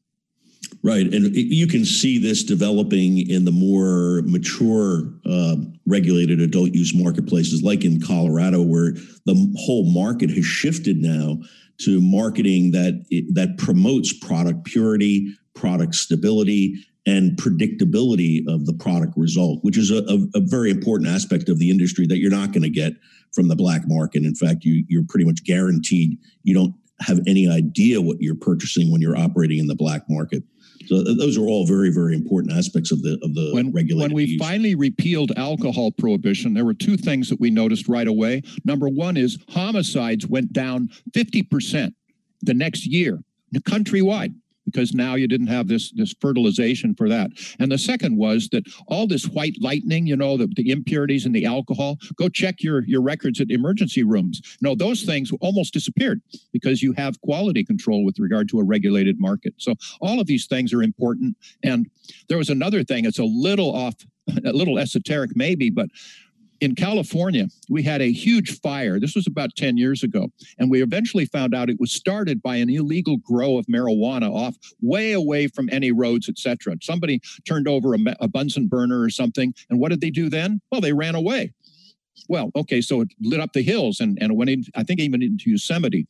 Right. 0.82 1.12
And 1.12 1.34
you 1.34 1.66
can 1.66 1.84
see 1.84 2.18
this 2.18 2.44
developing 2.44 3.28
in 3.28 3.44
the 3.44 3.50
more 3.50 4.22
mature 4.22 5.12
uh, 5.24 5.56
regulated 5.86 6.40
adult 6.40 6.72
use 6.74 6.94
marketplaces, 6.94 7.62
like 7.62 7.84
in 7.84 8.00
Colorado, 8.00 8.62
where 8.62 8.92
the 9.24 9.54
whole 9.58 9.84
market 9.90 10.30
has 10.30 10.44
shifted 10.44 10.98
now 10.98 11.38
to 11.78 12.00
marketing 12.00 12.70
that 12.72 13.04
that 13.32 13.58
promotes 13.58 14.12
product 14.12 14.64
purity, 14.64 15.34
product 15.54 15.94
stability, 15.94 16.76
and 17.06 17.36
predictability 17.36 18.46
of 18.48 18.66
the 18.66 18.74
product 18.74 19.14
result, 19.16 19.60
which 19.62 19.78
is 19.78 19.90
a, 19.90 20.04
a, 20.34 20.40
very 20.40 20.70
important 20.70 21.08
aspect 21.08 21.48
of 21.48 21.58
the 21.58 21.70
industry 21.70 22.06
that 22.06 22.18
you're 22.18 22.30
not 22.30 22.52
going 22.52 22.62
to 22.62 22.70
get 22.70 22.94
from 23.32 23.46
the 23.46 23.54
black 23.54 23.82
market. 23.86 24.24
In 24.24 24.34
fact, 24.34 24.64
you, 24.64 24.84
you're 24.88 25.04
pretty 25.08 25.24
much 25.24 25.44
guaranteed 25.44 26.18
you 26.42 26.54
don't 26.54 26.74
have 27.00 27.20
any 27.26 27.48
idea 27.48 28.00
what 28.00 28.20
you're 28.20 28.34
purchasing 28.34 28.90
when 28.90 29.00
you're 29.00 29.16
operating 29.16 29.58
in 29.58 29.66
the 29.66 29.74
black 29.74 30.02
market. 30.08 30.42
So 30.86 31.02
those 31.02 31.36
are 31.36 31.46
all 31.46 31.66
very, 31.66 31.90
very 31.90 32.14
important 32.14 32.52
aspects 32.52 32.92
of 32.92 33.02
the 33.02 33.18
of 33.22 33.34
the 33.34 33.50
when. 33.52 33.72
When 33.72 34.12
we 34.12 34.24
use. 34.24 34.40
finally 34.40 34.74
repealed 34.74 35.32
alcohol 35.36 35.90
prohibition, 35.90 36.54
there 36.54 36.64
were 36.64 36.74
two 36.74 36.96
things 36.96 37.28
that 37.28 37.40
we 37.40 37.50
noticed 37.50 37.88
right 37.88 38.06
away. 38.06 38.42
Number 38.64 38.88
one 38.88 39.16
is 39.16 39.38
homicides 39.48 40.26
went 40.26 40.52
down 40.52 40.88
fifty 41.12 41.42
percent 41.42 41.94
the 42.42 42.54
next 42.54 42.86
year, 42.86 43.20
countrywide 43.54 44.34
because 44.66 44.92
now 44.92 45.14
you 45.14 45.26
didn't 45.26 45.46
have 45.46 45.68
this 45.68 45.90
this 45.92 46.14
fertilization 46.20 46.94
for 46.94 47.08
that. 47.08 47.30
And 47.58 47.72
the 47.72 47.78
second 47.78 48.16
was 48.16 48.48
that 48.50 48.64
all 48.88 49.06
this 49.06 49.26
white 49.28 49.56
lightning, 49.60 50.06
you 50.06 50.16
know, 50.16 50.36
the, 50.36 50.48
the 50.54 50.70
impurities 50.70 51.24
in 51.24 51.32
the 51.32 51.46
alcohol, 51.46 51.96
go 52.16 52.28
check 52.28 52.56
your 52.62 52.84
your 52.84 53.00
records 53.00 53.40
at 53.40 53.50
emergency 53.50 54.02
rooms. 54.02 54.42
No, 54.60 54.74
those 54.74 55.02
things 55.02 55.30
almost 55.40 55.72
disappeared 55.72 56.20
because 56.52 56.82
you 56.82 56.92
have 56.92 57.20
quality 57.22 57.64
control 57.64 58.04
with 58.04 58.18
regard 58.18 58.48
to 58.50 58.58
a 58.58 58.64
regulated 58.64 59.18
market. 59.18 59.54
So 59.56 59.74
all 60.00 60.20
of 60.20 60.26
these 60.26 60.46
things 60.46 60.74
are 60.74 60.82
important. 60.82 61.36
And 61.62 61.88
there 62.28 62.38
was 62.38 62.50
another 62.50 62.84
thing, 62.84 63.04
it's 63.04 63.18
a 63.18 63.24
little 63.24 63.74
off 63.74 63.94
a 64.44 64.52
little 64.52 64.78
esoteric 64.78 65.36
maybe, 65.36 65.70
but 65.70 65.88
in 66.60 66.74
California, 66.74 67.46
we 67.68 67.82
had 67.82 68.00
a 68.00 68.12
huge 68.12 68.60
fire. 68.60 68.98
This 68.98 69.14
was 69.14 69.26
about 69.26 69.54
10 69.56 69.76
years 69.76 70.02
ago. 70.02 70.28
And 70.58 70.70
we 70.70 70.82
eventually 70.82 71.26
found 71.26 71.54
out 71.54 71.70
it 71.70 71.80
was 71.80 71.92
started 71.92 72.42
by 72.42 72.56
an 72.56 72.70
illegal 72.70 73.18
grow 73.18 73.58
of 73.58 73.66
marijuana 73.66 74.30
off 74.32 74.56
way 74.80 75.12
away 75.12 75.48
from 75.48 75.68
any 75.70 75.92
roads, 75.92 76.28
etc. 76.28 76.76
Somebody 76.82 77.20
turned 77.46 77.68
over 77.68 77.94
a, 77.94 77.98
a 78.20 78.28
Bunsen 78.28 78.66
burner 78.66 79.00
or 79.00 79.10
something. 79.10 79.54
And 79.70 79.78
what 79.78 79.90
did 79.90 80.00
they 80.00 80.10
do 80.10 80.28
then? 80.28 80.60
Well, 80.70 80.80
they 80.80 80.92
ran 80.92 81.14
away. 81.14 81.52
Well, 82.28 82.50
okay, 82.56 82.80
so 82.80 83.02
it 83.02 83.08
lit 83.20 83.40
up 83.40 83.52
the 83.52 83.62
hills 83.62 84.00
and, 84.00 84.18
and 84.20 84.32
it 84.32 84.34
went 84.34 84.50
in, 84.50 84.64
I 84.74 84.82
think 84.82 85.00
even 85.00 85.22
into 85.22 85.50
Yosemite. 85.50 86.06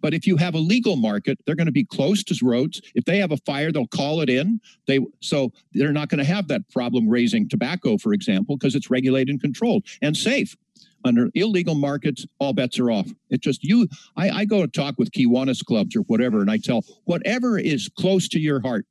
But 0.00 0.14
if 0.14 0.26
you 0.26 0.36
have 0.36 0.54
a 0.54 0.58
legal 0.58 0.96
market, 0.96 1.38
they're 1.44 1.56
going 1.56 1.66
to 1.66 1.72
be 1.72 1.84
close 1.84 2.22
to 2.24 2.38
roads. 2.42 2.80
If 2.94 3.04
they 3.04 3.18
have 3.18 3.32
a 3.32 3.36
fire, 3.38 3.72
they'll 3.72 3.86
call 3.88 4.20
it 4.20 4.30
in. 4.30 4.60
They 4.86 5.00
so 5.20 5.52
they're 5.72 5.92
not 5.92 6.08
going 6.08 6.18
to 6.18 6.24
have 6.24 6.48
that 6.48 6.68
problem 6.70 7.08
raising 7.08 7.48
tobacco, 7.48 7.98
for 7.98 8.12
example, 8.12 8.56
because 8.56 8.74
it's 8.74 8.90
regulated 8.90 9.30
and 9.30 9.40
controlled 9.40 9.84
and 10.00 10.16
safe. 10.16 10.56
Under 11.04 11.30
illegal 11.34 11.74
markets, 11.74 12.26
all 12.38 12.52
bets 12.52 12.78
are 12.78 12.90
off. 12.90 13.08
It's 13.30 13.44
just 13.44 13.62
you. 13.62 13.88
I, 14.16 14.30
I 14.30 14.44
go 14.44 14.62
to 14.62 14.68
talk 14.68 14.96
with 14.98 15.12
Kiwanis 15.12 15.64
clubs 15.64 15.94
or 15.94 16.00
whatever, 16.02 16.40
and 16.40 16.50
I 16.50 16.58
tell 16.58 16.84
whatever 17.04 17.58
is 17.58 17.88
close 17.96 18.28
to 18.30 18.40
your 18.40 18.60
heart. 18.60 18.84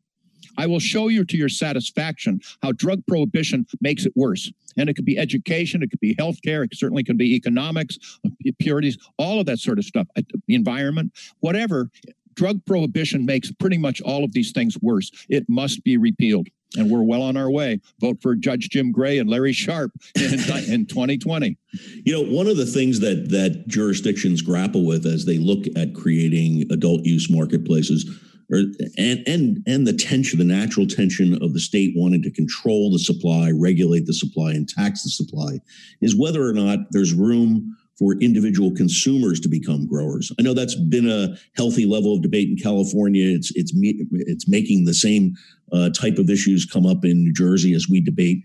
I 0.57 0.67
will 0.67 0.79
show 0.79 1.07
you 1.09 1.25
to 1.25 1.37
your 1.37 1.49
satisfaction 1.49 2.39
how 2.61 2.71
drug 2.71 3.05
prohibition 3.07 3.67
makes 3.81 4.05
it 4.05 4.13
worse. 4.15 4.51
And 4.77 4.89
it 4.89 4.95
could 4.95 5.05
be 5.05 5.17
education, 5.17 5.83
it 5.83 5.89
could 5.89 5.99
be 5.99 6.15
healthcare, 6.15 6.63
it 6.63 6.75
certainly 6.75 7.03
can 7.03 7.17
be 7.17 7.35
economics, 7.35 7.97
uh, 8.25 8.29
purities, 8.59 8.97
all 9.17 9.39
of 9.39 9.45
that 9.47 9.59
sort 9.59 9.79
of 9.79 9.85
stuff, 9.85 10.07
uh, 10.17 10.21
environment, 10.47 11.13
whatever. 11.39 11.89
Drug 12.35 12.63
prohibition 12.65 13.25
makes 13.25 13.51
pretty 13.51 13.79
much 13.79 13.99
all 14.01 14.23
of 14.23 14.31
these 14.31 14.51
things 14.51 14.77
worse. 14.81 15.09
It 15.27 15.45
must 15.49 15.83
be 15.83 15.97
repealed. 15.97 16.47
And 16.75 16.91
we're 16.91 17.01
well 17.01 17.21
on 17.21 17.37
our 17.37 17.49
way. 17.49 17.79
Vote 18.01 18.17
for 18.21 18.35
Judge 18.35 18.69
Jim 18.69 18.91
Gray 18.91 19.19
and 19.19 19.29
Larry 19.29 19.53
Sharpe 19.53 19.93
in, 20.15 20.33
in 20.69 20.85
2020. 20.85 21.57
You 22.03 22.13
know, 22.13 22.31
one 22.31 22.47
of 22.47 22.57
the 22.57 22.65
things 22.65 22.99
that 22.99 23.29
that 23.29 23.67
jurisdictions 23.67 24.41
grapple 24.41 24.85
with 24.85 25.05
as 25.05 25.25
they 25.25 25.37
look 25.37 25.65
at 25.75 25.95
creating 25.95 26.69
adult 26.71 27.05
use 27.05 27.29
marketplaces 27.29 28.05
or 28.51 28.59
and 28.97 29.23
and 29.27 29.63
and 29.67 29.87
the 29.87 29.93
tension, 29.93 30.39
the 30.39 30.45
natural 30.45 30.87
tension 30.87 31.41
of 31.43 31.53
the 31.53 31.59
state 31.59 31.93
wanting 31.95 32.23
to 32.23 32.31
control 32.31 32.91
the 32.91 32.99
supply, 32.99 33.51
regulate 33.51 34.05
the 34.05 34.13
supply, 34.13 34.51
and 34.51 34.69
tax 34.69 35.03
the 35.03 35.09
supply, 35.09 35.59
is 36.01 36.15
whether 36.15 36.47
or 36.47 36.53
not 36.53 36.79
there's 36.91 37.13
room 37.13 37.75
for 37.97 38.13
individual 38.21 38.71
consumers 38.71 39.39
to 39.39 39.49
become 39.49 39.87
growers. 39.87 40.31
I 40.39 40.43
know 40.43 40.53
that's 40.53 40.75
been 40.75 41.09
a 41.09 41.35
healthy 41.55 41.85
level 41.85 42.15
of 42.15 42.21
debate 42.21 42.49
in 42.49 42.57
California. 42.57 43.27
It's 43.27 43.51
it's 43.55 43.73
it's 43.75 44.47
making 44.47 44.85
the 44.85 44.93
same 44.93 45.35
uh, 45.73 45.89
type 45.89 46.17
of 46.17 46.29
issues 46.29 46.65
come 46.65 46.85
up 46.85 47.03
in 47.03 47.23
New 47.23 47.33
Jersey 47.33 47.73
as 47.73 47.87
we 47.89 47.99
debate. 47.99 48.43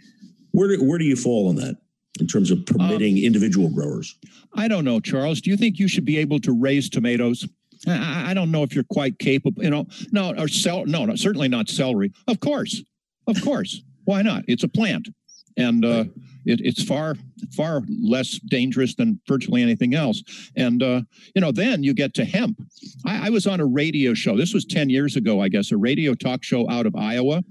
Where 0.52 0.68
do, 0.68 0.84
where 0.84 0.98
do 0.98 1.04
you 1.04 1.16
fall 1.16 1.48
on 1.48 1.56
that 1.56 1.76
in 2.20 2.26
terms 2.26 2.50
of 2.50 2.64
permitting 2.66 3.14
um, 3.14 3.24
individual 3.24 3.70
growers? 3.70 4.16
I 4.54 4.68
don't 4.68 4.84
know, 4.84 5.00
Charles. 5.00 5.40
Do 5.40 5.50
you 5.50 5.56
think 5.56 5.78
you 5.78 5.88
should 5.88 6.04
be 6.04 6.18
able 6.18 6.40
to 6.40 6.52
raise 6.52 6.90
tomatoes? 6.90 7.46
I, 7.86 8.30
I 8.30 8.34
don't 8.34 8.50
know 8.50 8.62
if 8.62 8.74
you're 8.74 8.84
quite 8.84 9.18
capable. 9.18 9.62
You 9.62 9.70
know, 9.70 9.86
no, 10.10 10.34
or 10.36 10.48
cell. 10.48 10.84
No, 10.86 11.04
no, 11.04 11.14
certainly 11.16 11.48
not 11.48 11.68
celery. 11.68 12.12
Of 12.28 12.40
course, 12.40 12.82
of 13.26 13.42
course. 13.42 13.82
Why 14.04 14.22
not? 14.22 14.44
It's 14.48 14.64
a 14.64 14.68
plant, 14.68 15.08
and 15.56 15.84
uh, 15.84 16.04
it, 16.44 16.60
it's 16.62 16.82
far 16.82 17.16
far 17.56 17.82
less 18.02 18.38
dangerous 18.48 18.94
than 18.94 19.20
virtually 19.28 19.62
anything 19.62 19.94
else. 19.94 20.22
And 20.56 20.82
uh, 20.82 21.02
you 21.34 21.40
know, 21.40 21.52
then 21.52 21.82
you 21.82 21.94
get 21.94 22.14
to 22.14 22.24
hemp. 22.24 22.60
I, 23.06 23.26
I, 23.26 23.30
was 23.30 23.46
on 23.46 23.60
a 23.60 23.66
radio 23.66 24.14
show. 24.14 24.36
This 24.36 24.54
was 24.54 24.64
ten 24.64 24.90
years 24.90 25.16
ago, 25.16 25.40
I 25.40 25.48
guess, 25.48 25.72
a 25.72 25.76
radio 25.76 26.14
talk 26.14 26.42
show 26.42 26.68
out 26.70 26.86
of 26.86 26.96
Iowa, 26.96 27.42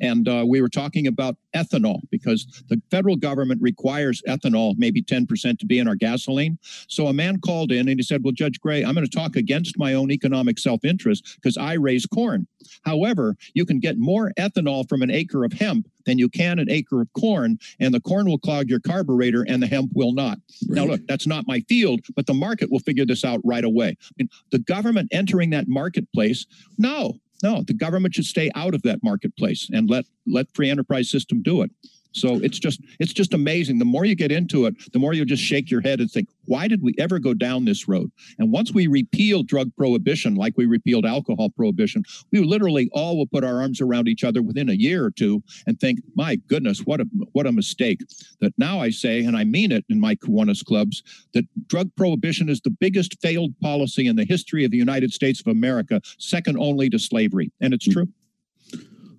and 0.00 0.28
uh, 0.28 0.44
we 0.46 0.60
were 0.60 0.68
talking 0.68 1.06
about 1.06 1.36
ethanol 1.54 2.00
because 2.10 2.62
the 2.68 2.80
federal 2.90 3.16
government 3.16 3.60
requires 3.60 4.22
ethanol, 4.26 4.74
maybe 4.78 5.02
10% 5.02 5.58
to 5.58 5.66
be 5.66 5.78
in 5.78 5.88
our 5.88 5.94
gasoline. 5.94 6.58
So 6.88 7.08
a 7.08 7.12
man 7.12 7.40
called 7.40 7.72
in 7.72 7.88
and 7.88 7.98
he 7.98 8.02
said, 8.02 8.22
Well, 8.24 8.32
Judge 8.32 8.60
Gray, 8.60 8.82
I'm 8.82 8.94
going 8.94 9.06
to 9.06 9.10
talk 9.10 9.36
against 9.36 9.78
my 9.78 9.94
own 9.94 10.10
economic 10.10 10.58
self 10.58 10.84
interest 10.84 11.36
because 11.36 11.56
I 11.56 11.74
raise 11.74 12.06
corn. 12.06 12.46
However, 12.82 13.36
you 13.54 13.64
can 13.64 13.80
get 13.80 13.98
more 13.98 14.32
ethanol 14.38 14.88
from 14.88 15.02
an 15.02 15.10
acre 15.10 15.44
of 15.44 15.52
hemp 15.52 15.88
than 16.06 16.18
you 16.18 16.28
can 16.28 16.58
an 16.58 16.70
acre 16.70 17.02
of 17.02 17.12
corn, 17.12 17.58
and 17.78 17.92
the 17.92 18.00
corn 18.00 18.26
will 18.26 18.38
clog 18.40 18.68
your 18.68 18.80
carburetor 18.80 19.44
and 19.48 19.62
the 19.62 19.66
hemp 19.66 19.90
will 19.94 20.12
not. 20.12 20.38
Right. 20.68 20.76
Now, 20.76 20.84
look, 20.86 21.06
that's 21.06 21.26
not 21.26 21.46
my 21.46 21.60
field, 21.60 22.00
but 22.16 22.26
the 22.26 22.34
market 22.34 22.70
will 22.70 22.80
figure 22.80 23.06
this 23.06 23.24
out 23.24 23.40
right 23.44 23.64
away. 23.64 23.96
I 24.00 24.12
mean, 24.18 24.28
the 24.50 24.58
government 24.58 25.08
entering 25.12 25.50
that 25.50 25.68
marketplace, 25.68 26.46
no, 26.78 27.18
no, 27.42 27.62
the 27.66 27.74
government 27.74 28.14
should 28.14 28.26
stay 28.26 28.50
out 28.54 28.74
of 28.74 28.82
that 28.82 29.02
marketplace 29.02 29.68
and 29.72 29.88
let 29.88 30.04
let 30.26 30.46
free 30.54 30.70
enterprise 30.70 31.10
system 31.10 31.42
do 31.42 31.62
it. 31.62 31.70
So 32.12 32.36
it's 32.36 32.58
just 32.58 32.80
it's 32.98 33.12
just 33.12 33.34
amazing. 33.34 33.78
The 33.78 33.84
more 33.84 34.04
you 34.04 34.14
get 34.14 34.32
into 34.32 34.66
it, 34.66 34.92
the 34.92 34.98
more 34.98 35.12
you 35.12 35.24
just 35.24 35.42
shake 35.42 35.70
your 35.70 35.80
head 35.80 36.00
and 36.00 36.10
think, 36.10 36.28
why 36.46 36.66
did 36.66 36.82
we 36.82 36.94
ever 36.98 37.18
go 37.18 37.34
down 37.34 37.64
this 37.64 37.88
road? 37.88 38.10
And 38.38 38.50
once 38.50 38.72
we 38.72 38.86
repeal 38.86 39.42
drug 39.42 39.70
prohibition, 39.76 40.34
like 40.34 40.54
we 40.56 40.66
repealed 40.66 41.06
alcohol 41.06 41.50
prohibition, 41.50 42.02
we 42.32 42.40
literally 42.40 42.88
all 42.92 43.16
will 43.16 43.26
put 43.26 43.44
our 43.44 43.60
arms 43.60 43.80
around 43.80 44.08
each 44.08 44.24
other 44.24 44.42
within 44.42 44.68
a 44.68 44.74
year 44.74 45.04
or 45.04 45.10
two 45.10 45.42
and 45.66 45.78
think, 45.78 46.00
my 46.14 46.36
goodness, 46.48 46.80
what 46.80 47.00
a 47.00 47.04
what 47.32 47.46
a 47.46 47.52
mistake. 47.52 48.00
That 48.40 48.52
now 48.58 48.80
I 48.80 48.90
say, 48.90 49.24
and 49.24 49.36
I 49.36 49.44
mean 49.44 49.72
it 49.72 49.84
in 49.88 50.00
my 50.00 50.14
Kiwanis 50.14 50.64
clubs, 50.64 51.02
that 51.34 51.46
drug 51.68 51.90
prohibition 51.96 52.48
is 52.48 52.60
the 52.60 52.70
biggest 52.70 53.20
failed 53.20 53.58
policy 53.60 54.06
in 54.06 54.16
the 54.16 54.24
history 54.24 54.64
of 54.64 54.70
the 54.70 54.76
United 54.76 55.12
States 55.12 55.40
of 55.40 55.46
America, 55.46 56.00
second 56.18 56.58
only 56.58 56.90
to 56.90 56.98
slavery. 56.98 57.52
And 57.60 57.72
it's 57.72 57.86
hmm. 57.86 57.92
true. 57.92 58.08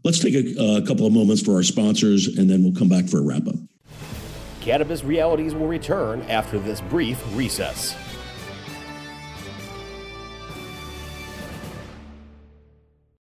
Let's 0.04 0.20
take 0.20 0.34
a, 0.34 0.78
a 0.78 0.82
couple 0.86 1.06
of 1.06 1.14
moments 1.14 1.42
for 1.42 1.56
our 1.56 1.64
sponsors, 1.64 2.28
and 2.28 2.50
then 2.50 2.64
we'll 2.64 2.74
come 2.74 2.90
back 2.90 3.08
for 3.08 3.20
a 3.20 3.22
wrap 3.22 3.48
up. 3.48 3.56
Cannabis 4.62 5.04
Realities 5.04 5.56
will 5.56 5.68
return 5.68 6.22
after 6.24 6.60
this 6.60 6.82
brief 6.82 7.22
recess. 7.36 7.96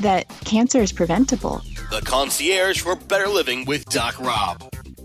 that 0.00 0.28
cancer 0.44 0.80
is 0.80 0.92
preventable. 0.92 1.62
The 1.90 2.02
concierge 2.04 2.80
for 2.80 2.96
better 2.96 3.28
living 3.28 3.64
with 3.64 3.84
Doc 3.86 4.18
Rob. 4.20 4.62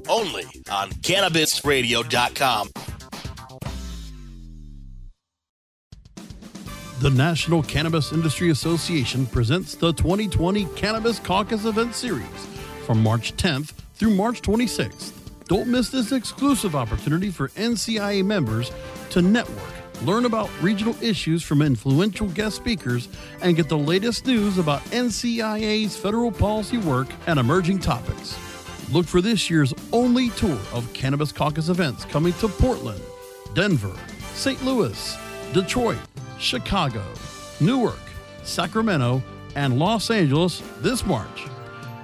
Only 0.08 0.46
on 0.70 0.92
CannabisRadio.com. 0.92 2.70
The 7.02 7.10
National 7.10 7.62
Cannabis 7.62 8.14
Industry 8.14 8.52
Association 8.52 9.26
presents 9.26 9.76
the 9.76 9.92
2020 9.94 10.66
Cannabis 10.76 11.20
Caucus 11.20 11.66
Event 11.66 11.94
Series 11.94 12.26
from 12.86 13.04
March 13.04 13.36
10th 13.36 13.74
through 13.96 14.16
March 14.16 14.42
26th. 14.42 15.12
Don't 15.48 15.68
miss 15.68 15.90
this 15.90 16.12
exclusive 16.12 16.76
opportunity 16.76 17.30
for 17.30 17.50
NCIA 17.50 18.26
members 18.26 18.72
to 19.10 19.22
network 19.22 19.85
learn 20.04 20.26
about 20.26 20.50
regional 20.62 20.96
issues 21.02 21.44
from 21.44 21.62
influential 21.62 22.28
guest 22.28 22.56
speakers, 22.56 23.10
and 23.42 23.56
get 23.56 23.70
the 23.70 23.78
latest 23.78 24.26
news 24.26 24.58
about 24.58 24.82
NCIA's 24.86 25.96
federal 25.98 26.32
policy 26.32 26.78
work 26.78 27.08
and 27.28 27.40
emerging 27.40 27.80
topics. 27.80 28.38
Look 28.92 29.06
for 29.06 29.22
this 29.22 29.50
year's 29.50 29.74
only 29.92 30.30
tour 30.32 30.60
of 30.74 30.92
Cannabis 30.94 31.32
Caucus 31.32 31.70
events 31.70 32.06
coming 32.06 32.34
to 32.34 32.48
Portland, 32.48 33.02
Denver, 33.54 33.96
St. 34.34 34.64
Louis, 34.64 35.18
Detroit, 35.54 35.98
Chicago, 36.40 37.04
Newark, 37.60 38.00
Sacramento, 38.44 39.24
and 39.56 39.80
Los 39.80 40.12
Angeles 40.12 40.62
this 40.80 41.06
March. 41.06 41.46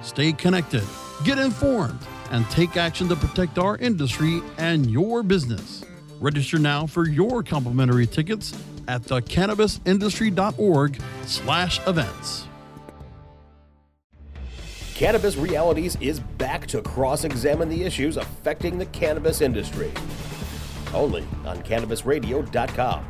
Stay 0.02 0.32
connected, 0.32 0.84
get 1.24 1.38
informed, 1.38 2.00
and 2.30 2.48
take 2.50 2.76
action 2.76 3.08
to 3.08 3.16
protect 3.16 3.58
our 3.58 3.76
industry 3.76 4.42
and 4.58 4.90
your 4.90 5.22
business. 5.22 5.81
Register 6.22 6.56
now 6.56 6.86
for 6.86 7.08
your 7.08 7.42
complimentary 7.42 8.06
tickets 8.06 8.54
at 8.86 9.02
thecannabisindustry.org 9.02 11.02
slash 11.26 11.84
events. 11.88 12.46
Cannabis 14.94 15.36
Realities 15.36 15.96
is 16.00 16.20
back 16.20 16.68
to 16.68 16.80
cross-examine 16.80 17.68
the 17.68 17.82
issues 17.82 18.16
affecting 18.16 18.78
the 18.78 18.86
cannabis 18.86 19.40
industry. 19.40 19.90
Only 20.94 21.26
on 21.44 21.60
CannabisRadio.com. 21.64 23.04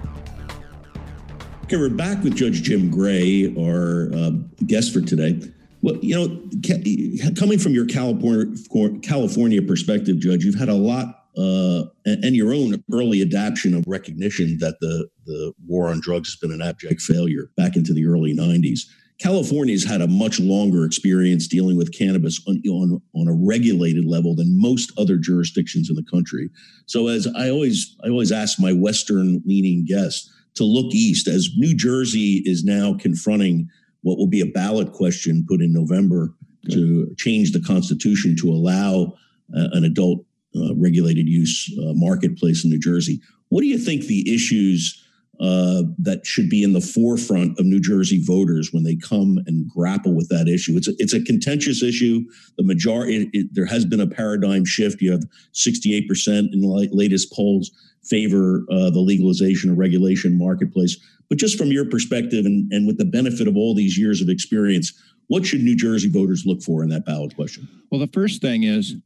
Okay, 1.64 1.76
we're 1.76 1.90
back 1.90 2.24
with 2.24 2.34
Judge 2.34 2.62
Jim 2.62 2.90
Gray, 2.90 3.54
our 3.58 4.10
uh, 4.14 4.30
guest 4.66 4.94
for 4.94 5.02
today. 5.02 5.38
Well, 5.82 5.96
you 5.96 6.14
know, 6.14 7.34
coming 7.34 7.58
from 7.58 7.72
your 7.72 7.84
California, 7.84 8.56
California 9.02 9.60
perspective, 9.60 10.18
Judge, 10.18 10.46
you've 10.46 10.54
had 10.54 10.70
a 10.70 10.74
lot 10.74 11.21
uh, 11.36 11.84
and, 12.04 12.24
and, 12.24 12.36
your 12.36 12.52
own 12.52 12.82
early 12.92 13.22
adoption 13.22 13.74
of 13.74 13.84
recognition 13.86 14.58
that 14.58 14.76
the, 14.80 15.08
the 15.24 15.52
war 15.66 15.88
on 15.88 15.98
drugs 15.98 16.28
has 16.28 16.36
been 16.36 16.52
an 16.52 16.60
abject 16.60 17.00
failure 17.00 17.50
back 17.56 17.74
into 17.74 17.94
the 17.94 18.04
early 18.04 18.34
90s. 18.34 18.80
California's 19.18 19.84
had 19.84 20.02
a 20.02 20.08
much 20.08 20.40
longer 20.40 20.84
experience 20.84 21.46
dealing 21.46 21.76
with 21.78 21.96
cannabis 21.96 22.38
on, 22.46 22.60
on, 22.68 23.00
on 23.14 23.28
a 23.28 23.32
regulated 23.32 24.04
level 24.04 24.34
than 24.34 24.60
most 24.60 24.92
other 24.98 25.16
jurisdictions 25.16 25.88
in 25.88 25.96
the 25.96 26.04
country. 26.04 26.50
So 26.86 27.08
as 27.08 27.26
I 27.36 27.48
always 27.48 27.96
I 28.04 28.08
always 28.08 28.32
ask 28.32 28.60
my 28.60 28.72
western 28.72 29.42
leaning 29.46 29.86
guests 29.86 30.30
to 30.56 30.64
look 30.64 30.92
east 30.92 31.28
as 31.28 31.48
New 31.56 31.74
Jersey 31.74 32.42
is 32.44 32.64
now 32.64 32.94
confronting 32.94 33.68
what 34.02 34.18
will 34.18 34.26
be 34.26 34.40
a 34.40 34.46
ballot 34.46 34.92
question 34.92 35.46
put 35.48 35.62
in 35.62 35.72
November 35.72 36.34
to 36.70 37.12
change 37.16 37.52
the 37.52 37.60
constitution 37.60 38.36
to 38.36 38.50
allow 38.50 39.14
uh, 39.56 39.68
an 39.72 39.84
adult 39.84 40.24
uh, 40.56 40.74
regulated 40.74 41.28
use 41.28 41.70
uh, 41.78 41.92
marketplace 41.94 42.64
in 42.64 42.70
New 42.70 42.78
Jersey. 42.78 43.20
What 43.48 43.60
do 43.60 43.66
you 43.66 43.78
think 43.78 44.04
the 44.04 44.32
issues 44.32 44.98
uh, 45.40 45.82
that 45.98 46.24
should 46.24 46.48
be 46.48 46.62
in 46.62 46.72
the 46.72 46.80
forefront 46.80 47.58
of 47.58 47.66
New 47.66 47.80
Jersey 47.80 48.22
voters 48.24 48.72
when 48.72 48.84
they 48.84 48.96
come 48.96 49.38
and 49.46 49.68
grapple 49.68 50.14
with 50.14 50.28
that 50.28 50.48
issue? 50.48 50.76
It's 50.76 50.88
a, 50.88 50.92
it's 50.98 51.14
a 51.14 51.22
contentious 51.22 51.82
issue. 51.82 52.20
The 52.56 52.64
majority, 52.64 53.16
it, 53.16 53.28
it, 53.32 53.46
there 53.52 53.66
has 53.66 53.84
been 53.84 54.00
a 54.00 54.06
paradigm 54.06 54.64
shift. 54.64 55.02
You 55.02 55.12
have 55.12 55.24
68% 55.52 56.52
in 56.52 56.60
the 56.60 56.88
latest 56.92 57.32
polls 57.32 57.70
favor 58.02 58.64
uh, 58.70 58.90
the 58.90 59.00
legalization 59.00 59.70
or 59.70 59.74
regulation 59.74 60.38
marketplace. 60.38 60.96
But 61.28 61.38
just 61.38 61.56
from 61.56 61.68
your 61.68 61.88
perspective 61.88 62.44
and, 62.44 62.70
and 62.72 62.86
with 62.86 62.98
the 62.98 63.04
benefit 63.04 63.48
of 63.48 63.56
all 63.56 63.74
these 63.74 63.98
years 63.98 64.20
of 64.20 64.28
experience, 64.28 64.92
what 65.28 65.46
should 65.46 65.62
New 65.62 65.76
Jersey 65.76 66.10
voters 66.10 66.44
look 66.44 66.62
for 66.62 66.82
in 66.82 66.88
that 66.90 67.06
ballot 67.06 67.34
question? 67.34 67.68
Well, 67.90 68.00
the 68.00 68.10
first 68.12 68.42
thing 68.42 68.64
is 68.64 68.96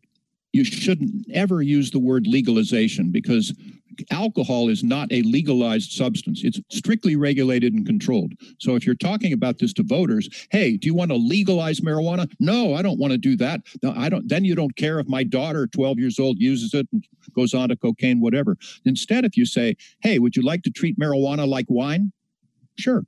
you 0.57 0.65
shouldn't 0.65 1.27
ever 1.35 1.61
use 1.61 1.91
the 1.91 1.99
word 1.99 2.27
legalization 2.27 3.13
because 3.13 3.53
alcohol 4.11 4.71
is 4.71 4.83
not 4.83 5.07
a 5.13 5.21
legalized 5.23 5.93
substance. 5.93 6.43
It's 6.45 6.59
strictly 6.71 7.15
regulated 7.15 7.75
and 7.75 7.85
controlled. 7.85 8.33
So 8.59 8.75
if 8.75 8.87
you're 8.87 8.95
talking 8.95 9.35
about 9.35 9.59
this 9.59 9.75
to 9.75 9.83
voters, 9.83 10.47
hey, 10.51 10.79
do 10.79 10.87
you 10.87 10.95
want 10.95 11.11
to 11.11 11.17
legalize 11.17 11.81
marijuana? 11.81 12.31
No, 12.41 12.75
I 12.75 12.81
don't 12.81 12.99
want 12.99 13.13
to 13.13 13.19
do 13.19 13.37
that. 13.37 13.61
No, 13.83 13.93
I 13.95 14.09
don't. 14.09 14.27
Then 14.29 14.47
you 14.47 14.55
don't 14.55 14.75
care 14.77 14.99
if 14.99 15.09
my 15.09 15.25
daughter, 15.25 15.67
12 15.67 15.99
years 15.99 16.19
old, 16.19 16.39
uses 16.39 16.73
it 16.73 16.89
and 16.91 17.05
goes 17.35 17.53
on 17.53 17.69
to 17.69 17.77
cocaine, 17.77 18.21
whatever. 18.21 18.57
Instead, 18.87 19.27
if 19.27 19.37
you 19.37 19.45
say, 19.45 19.77
hey, 20.01 20.19
would 20.19 20.37
you 20.37 20.43
like 20.43 20.63
to 20.63 20.71
treat 20.71 20.99
marijuana 20.99 21.47
like 21.47 21.67
wine? 21.69 22.13
Sure. 22.79 23.05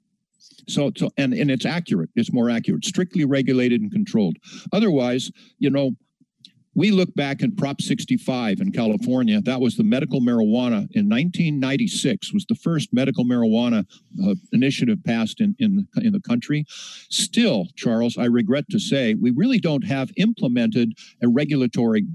So, 0.68 0.92
so 0.96 1.10
and, 1.16 1.32
and 1.32 1.50
it's 1.50 1.64
accurate. 1.64 2.10
It's 2.14 2.32
more 2.32 2.50
accurate, 2.50 2.84
strictly 2.84 3.24
regulated 3.24 3.80
and 3.80 3.90
controlled. 3.90 4.36
Otherwise, 4.72 5.30
you 5.58 5.70
know, 5.70 5.92
we 6.78 6.92
look 6.92 7.12
back 7.16 7.42
in 7.42 7.56
Prop 7.56 7.80
65 7.80 8.60
in 8.60 8.70
California. 8.70 9.40
That 9.40 9.60
was 9.60 9.76
the 9.76 9.82
medical 9.82 10.20
marijuana 10.20 10.86
in 10.94 11.08
1996 11.08 12.32
was 12.32 12.46
the 12.48 12.54
first 12.54 12.90
medical 12.92 13.24
marijuana 13.24 13.84
uh, 14.24 14.34
initiative 14.52 14.98
passed 15.04 15.40
in, 15.40 15.56
in, 15.58 15.88
in 15.96 16.12
the 16.12 16.20
country. 16.20 16.64
Still, 17.10 17.66
Charles, 17.74 18.16
I 18.16 18.26
regret 18.26 18.66
to 18.70 18.78
say, 18.78 19.14
we 19.14 19.32
really 19.32 19.58
don't 19.58 19.84
have 19.84 20.12
implemented 20.16 20.92
a 21.20 21.26
regulatory 21.26 22.06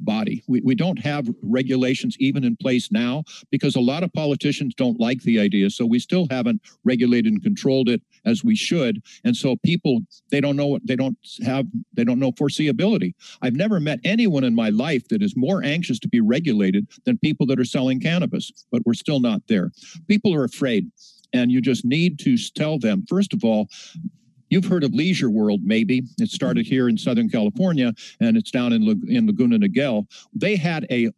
body. 0.00 0.42
We, 0.46 0.60
we 0.62 0.74
don't 0.74 0.98
have 0.98 1.28
regulations 1.42 2.16
even 2.18 2.44
in 2.44 2.56
place 2.56 2.90
now 2.90 3.24
because 3.50 3.76
a 3.76 3.80
lot 3.80 4.02
of 4.02 4.12
politicians 4.12 4.74
don't 4.74 5.00
like 5.00 5.22
the 5.22 5.40
idea. 5.40 5.70
So 5.70 5.86
we 5.86 5.98
still 5.98 6.26
haven't 6.30 6.60
regulated 6.84 7.32
and 7.32 7.42
controlled 7.42 7.88
it 7.88 8.02
as 8.24 8.44
we 8.44 8.56
should. 8.56 9.02
And 9.24 9.36
so 9.36 9.56
people, 9.64 10.00
they 10.30 10.40
don't 10.40 10.56
know 10.56 10.66
what 10.66 10.86
they 10.86 10.96
don't 10.96 11.16
have, 11.44 11.66
they 11.94 12.04
don't 12.04 12.18
know 12.18 12.32
foreseeability. 12.32 13.14
I've 13.42 13.54
never 13.54 13.80
met 13.80 14.00
anyone 14.04 14.44
in 14.44 14.54
my 14.54 14.70
life 14.70 15.08
that 15.08 15.22
is 15.22 15.34
more 15.36 15.62
anxious 15.62 15.98
to 16.00 16.08
be 16.08 16.20
regulated 16.20 16.88
than 17.04 17.18
people 17.18 17.46
that 17.46 17.60
are 17.60 17.64
selling 17.64 18.00
cannabis, 18.00 18.52
but 18.70 18.82
we're 18.84 18.94
still 18.94 19.20
not 19.20 19.42
there. 19.48 19.70
People 20.08 20.34
are 20.34 20.44
afraid. 20.44 20.90
And 21.32 21.50
you 21.50 21.60
just 21.60 21.84
need 21.84 22.18
to 22.20 22.36
tell 22.54 22.78
them, 22.78 23.04
first 23.08 23.34
of 23.34 23.44
all, 23.44 23.68
You've 24.48 24.66
heard 24.66 24.84
of 24.84 24.94
Leisure 24.94 25.30
World, 25.30 25.60
maybe. 25.64 26.02
It 26.18 26.30
started 26.30 26.66
mm-hmm. 26.66 26.74
here 26.74 26.88
in 26.88 26.98
Southern 26.98 27.28
California 27.28 27.92
and 28.20 28.36
it's 28.36 28.50
down 28.50 28.72
in, 28.72 28.82
in 29.08 29.26
Laguna 29.26 29.58
Niguel. 29.58 30.06
They 30.34 30.56
had 30.56 30.86
a 30.90 31.10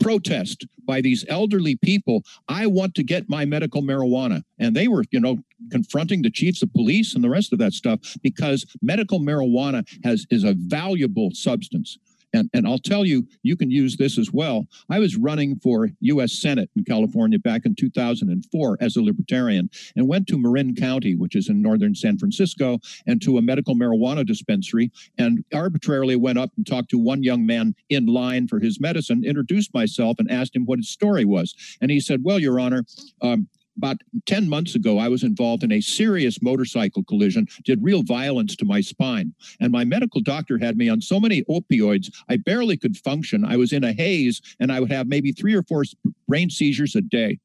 protest 0.00 0.66
by 0.90 1.00
these 1.00 1.24
elderly 1.28 1.76
people, 1.76 2.24
I 2.48 2.66
want 2.66 2.96
to 2.96 3.04
get 3.04 3.28
my 3.28 3.44
medical 3.44 3.80
marijuana. 3.80 4.42
And 4.58 4.74
they 4.74 4.88
were, 4.88 5.04
you 5.12 5.20
know, 5.20 5.38
confronting 5.70 6.22
the 6.22 6.30
chiefs 6.30 6.62
of 6.62 6.72
police 6.72 7.14
and 7.14 7.22
the 7.22 7.30
rest 7.30 7.52
of 7.52 7.60
that 7.60 7.74
stuff 7.74 8.00
because 8.22 8.66
medical 8.82 9.20
marijuana 9.20 9.86
has 10.02 10.26
is 10.30 10.42
a 10.42 10.54
valuable 10.54 11.30
substance. 11.32 11.98
And, 12.32 12.48
and 12.52 12.66
I'll 12.66 12.78
tell 12.78 13.04
you, 13.04 13.26
you 13.42 13.56
can 13.56 13.70
use 13.70 13.96
this 13.96 14.18
as 14.18 14.32
well. 14.32 14.66
I 14.88 14.98
was 14.98 15.16
running 15.16 15.58
for 15.58 15.88
U.S. 16.00 16.32
Senate 16.32 16.70
in 16.76 16.84
California 16.84 17.38
back 17.38 17.66
in 17.66 17.74
2004 17.74 18.78
as 18.80 18.96
a 18.96 19.02
libertarian 19.02 19.70
and 19.96 20.08
went 20.08 20.26
to 20.28 20.38
Marin 20.38 20.74
County, 20.74 21.14
which 21.14 21.34
is 21.34 21.48
in 21.48 21.62
northern 21.62 21.94
San 21.94 22.18
Francisco, 22.18 22.78
and 23.06 23.20
to 23.22 23.38
a 23.38 23.42
medical 23.42 23.74
marijuana 23.74 24.24
dispensary 24.24 24.90
and 25.18 25.44
arbitrarily 25.52 26.16
went 26.16 26.38
up 26.38 26.50
and 26.56 26.66
talked 26.66 26.90
to 26.90 26.98
one 26.98 27.22
young 27.22 27.44
man 27.44 27.74
in 27.88 28.06
line 28.06 28.48
for 28.48 28.60
his 28.60 28.80
medicine, 28.80 29.24
introduced 29.24 29.74
myself, 29.74 30.16
and 30.18 30.30
asked 30.30 30.54
him 30.54 30.64
what 30.64 30.78
his 30.78 30.88
story 30.88 31.24
was. 31.24 31.54
And 31.80 31.90
he 31.90 32.00
said, 32.00 32.22
Well, 32.22 32.38
Your 32.38 32.60
Honor, 32.60 32.84
um, 33.22 33.48
about 33.80 34.02
10 34.26 34.46
months 34.46 34.74
ago, 34.74 34.98
I 34.98 35.08
was 35.08 35.22
involved 35.22 35.62
in 35.62 35.72
a 35.72 35.80
serious 35.80 36.42
motorcycle 36.42 37.02
collision, 37.02 37.48
did 37.64 37.82
real 37.82 38.02
violence 38.02 38.54
to 38.56 38.66
my 38.66 38.82
spine. 38.82 39.32
And 39.58 39.72
my 39.72 39.84
medical 39.84 40.20
doctor 40.20 40.58
had 40.58 40.76
me 40.76 40.90
on 40.90 41.00
so 41.00 41.18
many 41.18 41.44
opioids, 41.44 42.14
I 42.28 42.36
barely 42.36 42.76
could 42.76 42.98
function. 42.98 43.42
I 43.42 43.56
was 43.56 43.72
in 43.72 43.82
a 43.82 43.94
haze 43.94 44.42
and 44.60 44.70
I 44.70 44.80
would 44.80 44.92
have 44.92 45.08
maybe 45.08 45.32
three 45.32 45.54
or 45.54 45.62
four 45.62 45.84
brain 46.28 46.50
seizures 46.50 46.94
a 46.94 47.00
day. 47.00 47.38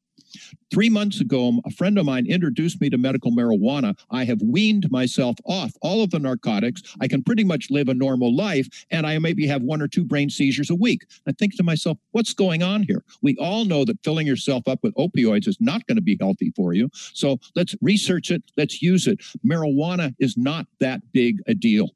Three 0.71 0.89
months 0.89 1.21
ago, 1.21 1.59
a 1.65 1.71
friend 1.71 1.97
of 1.97 2.05
mine 2.05 2.25
introduced 2.27 2.81
me 2.81 2.89
to 2.89 2.97
medical 2.97 3.31
marijuana. 3.31 3.97
I 4.11 4.25
have 4.25 4.41
weaned 4.41 4.89
myself 4.91 5.37
off 5.45 5.71
all 5.81 6.03
of 6.03 6.11
the 6.11 6.19
narcotics. 6.19 6.81
I 6.99 7.07
can 7.07 7.23
pretty 7.23 7.43
much 7.43 7.69
live 7.69 7.87
a 7.87 7.93
normal 7.93 8.35
life, 8.35 8.67
and 8.91 9.05
I 9.05 9.17
maybe 9.19 9.47
have 9.47 9.61
one 9.61 9.81
or 9.81 9.87
two 9.87 10.03
brain 10.03 10.29
seizures 10.29 10.69
a 10.69 10.75
week. 10.75 11.05
I 11.27 11.31
think 11.31 11.55
to 11.57 11.63
myself, 11.63 11.97
what's 12.11 12.33
going 12.33 12.63
on 12.63 12.83
here? 12.83 13.03
We 13.21 13.37
all 13.37 13.65
know 13.65 13.85
that 13.85 14.03
filling 14.03 14.27
yourself 14.27 14.67
up 14.67 14.79
with 14.83 14.93
opioids 14.95 15.47
is 15.47 15.57
not 15.59 15.85
going 15.87 15.97
to 15.97 16.01
be 16.01 16.17
healthy 16.19 16.51
for 16.55 16.73
you. 16.73 16.89
So 17.13 17.39
let's 17.55 17.75
research 17.81 18.31
it, 18.31 18.43
let's 18.57 18.81
use 18.81 19.07
it. 19.07 19.19
Marijuana 19.45 20.13
is 20.19 20.35
not 20.37 20.67
that 20.79 21.01
big 21.13 21.41
a 21.47 21.53
deal 21.53 21.89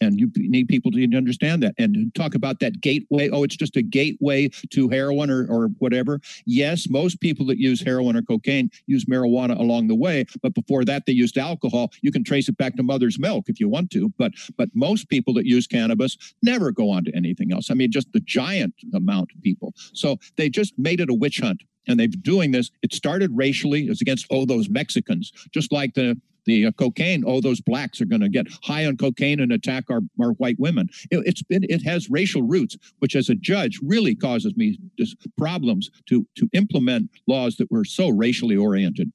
and 0.00 0.18
you 0.18 0.30
need 0.36 0.68
people 0.68 0.90
to 0.90 1.16
understand 1.16 1.62
that 1.62 1.74
and 1.78 2.14
talk 2.14 2.34
about 2.34 2.60
that 2.60 2.80
gateway. 2.80 3.28
Oh 3.30 3.44
it's 3.44 3.56
just 3.56 3.76
a 3.76 3.82
gateway 3.82 4.48
to 4.70 4.88
heroin 4.88 5.30
or, 5.30 5.46
or 5.48 5.68
whatever. 5.78 6.20
Yes 6.46 6.88
most 6.88 7.20
people 7.20 7.46
that 7.46 7.58
use 7.58 7.80
heroin 7.80 8.16
or 8.16 8.22
cocaine 8.22 8.70
use 8.86 9.04
marijuana 9.06 9.58
along 9.58 9.88
the 9.88 9.94
way 9.94 10.24
but 10.42 10.54
before 10.54 10.84
that 10.84 11.06
they 11.06 11.12
used 11.12 11.38
alcohol. 11.38 11.90
You 12.02 12.12
can 12.12 12.24
trace 12.24 12.48
it 12.48 12.56
back 12.56 12.76
to 12.76 12.82
mother's 12.82 13.18
milk 13.18 13.48
if 13.48 13.60
you 13.60 13.68
want 13.68 13.90
to 13.92 14.12
but 14.18 14.32
but 14.56 14.68
most 14.74 15.08
people 15.08 15.34
that 15.34 15.46
use 15.46 15.66
cannabis 15.66 16.16
never 16.42 16.70
go 16.72 16.90
on 16.90 17.04
to 17.04 17.14
anything 17.14 17.52
else. 17.52 17.70
I 17.70 17.74
mean 17.74 17.90
just 17.90 18.12
the 18.12 18.20
giant 18.20 18.74
amount 18.92 19.30
of 19.34 19.42
people. 19.42 19.74
So 19.92 20.18
they 20.36 20.48
just 20.48 20.74
made 20.78 21.00
it 21.00 21.10
a 21.10 21.14
witch 21.14 21.40
hunt 21.40 21.62
and 21.86 21.98
they've 21.98 22.22
doing 22.22 22.52
this. 22.52 22.70
It 22.82 22.94
started 22.94 23.30
racially. 23.34 23.86
It 23.86 23.90
was 23.90 24.00
against 24.00 24.26
oh 24.30 24.44
those 24.44 24.68
Mexicans, 24.68 25.32
just 25.52 25.72
like 25.72 25.94
the 25.94 26.20
the 26.46 26.66
uh, 26.66 26.72
cocaine. 26.72 27.24
Oh, 27.26 27.40
those 27.40 27.60
blacks 27.60 28.00
are 28.00 28.06
going 28.06 28.20
to 28.20 28.28
get 28.28 28.46
high 28.62 28.86
on 28.86 28.96
cocaine 28.96 29.40
and 29.40 29.52
attack 29.52 29.84
our, 29.90 30.00
our 30.20 30.32
white 30.32 30.58
women. 30.58 30.88
It, 31.10 31.22
it's 31.26 31.42
been 31.42 31.64
it 31.64 31.82
has 31.82 32.10
racial 32.10 32.42
roots, 32.42 32.76
which 32.98 33.16
as 33.16 33.28
a 33.28 33.34
judge 33.34 33.80
really 33.82 34.14
causes 34.14 34.56
me 34.56 34.78
just 34.98 35.16
problems 35.36 35.90
to 36.06 36.26
to 36.36 36.48
implement 36.52 37.10
laws 37.26 37.56
that 37.56 37.70
were 37.70 37.84
so 37.84 38.08
racially 38.08 38.56
oriented. 38.56 39.12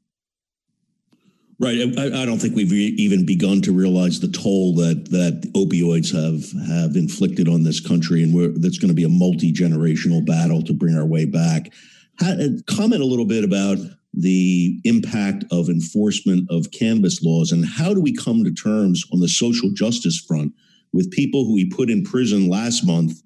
Right. 1.62 1.78
I, 1.98 2.22
I, 2.22 2.26
don't 2.26 2.40
think 2.40 2.56
we've 2.56 2.72
even 2.72 3.26
begun 3.26 3.62
to 3.64 3.74
realize 3.74 4.22
the 4.22 4.30
toll 4.30 4.76
that 4.76 5.12
that 5.12 5.42
opioids 5.54 6.10
have 6.14 6.70
have 6.70 6.96
inflicted 6.96 7.50
on 7.50 7.64
this 7.64 7.82
country, 7.82 8.24
and 8.24 8.64
that's 8.64 8.78
going 8.78 8.88
to 8.88 8.96
be 8.96 9.04
a 9.04 9.10
multi 9.10 9.52
generational 9.52 10.26
battle 10.26 10.62
to 10.64 10.74
bring 10.74 10.96
our 10.96 11.06
way 11.06 11.26
back. 11.26 11.74
How, 12.18 12.34
comment 12.66 13.02
a 13.02 13.06
little 13.06 13.26
bit 13.26 13.44
about 13.44 13.78
the 14.14 14.80
impact 14.84 15.44
of 15.52 15.70
enforcement 15.70 16.48
of 16.50 16.72
cannabis 16.72 17.22
laws 17.22 17.52
and 17.52 17.66
how 17.66 17.94
do 17.94 18.02
we 18.02 18.14
come 18.14 18.44
to 18.44 18.52
terms 18.52 19.06
on 19.14 19.20
the 19.20 19.28
social 19.28 19.70
justice 19.72 20.20
front 20.28 20.52
with 20.94 21.12
people 21.12 21.46
who 21.46 21.54
we 21.54 21.70
put 21.70 21.90
in 21.90 22.04
prison 22.04 22.50
last 22.50 22.86
month 22.86 23.22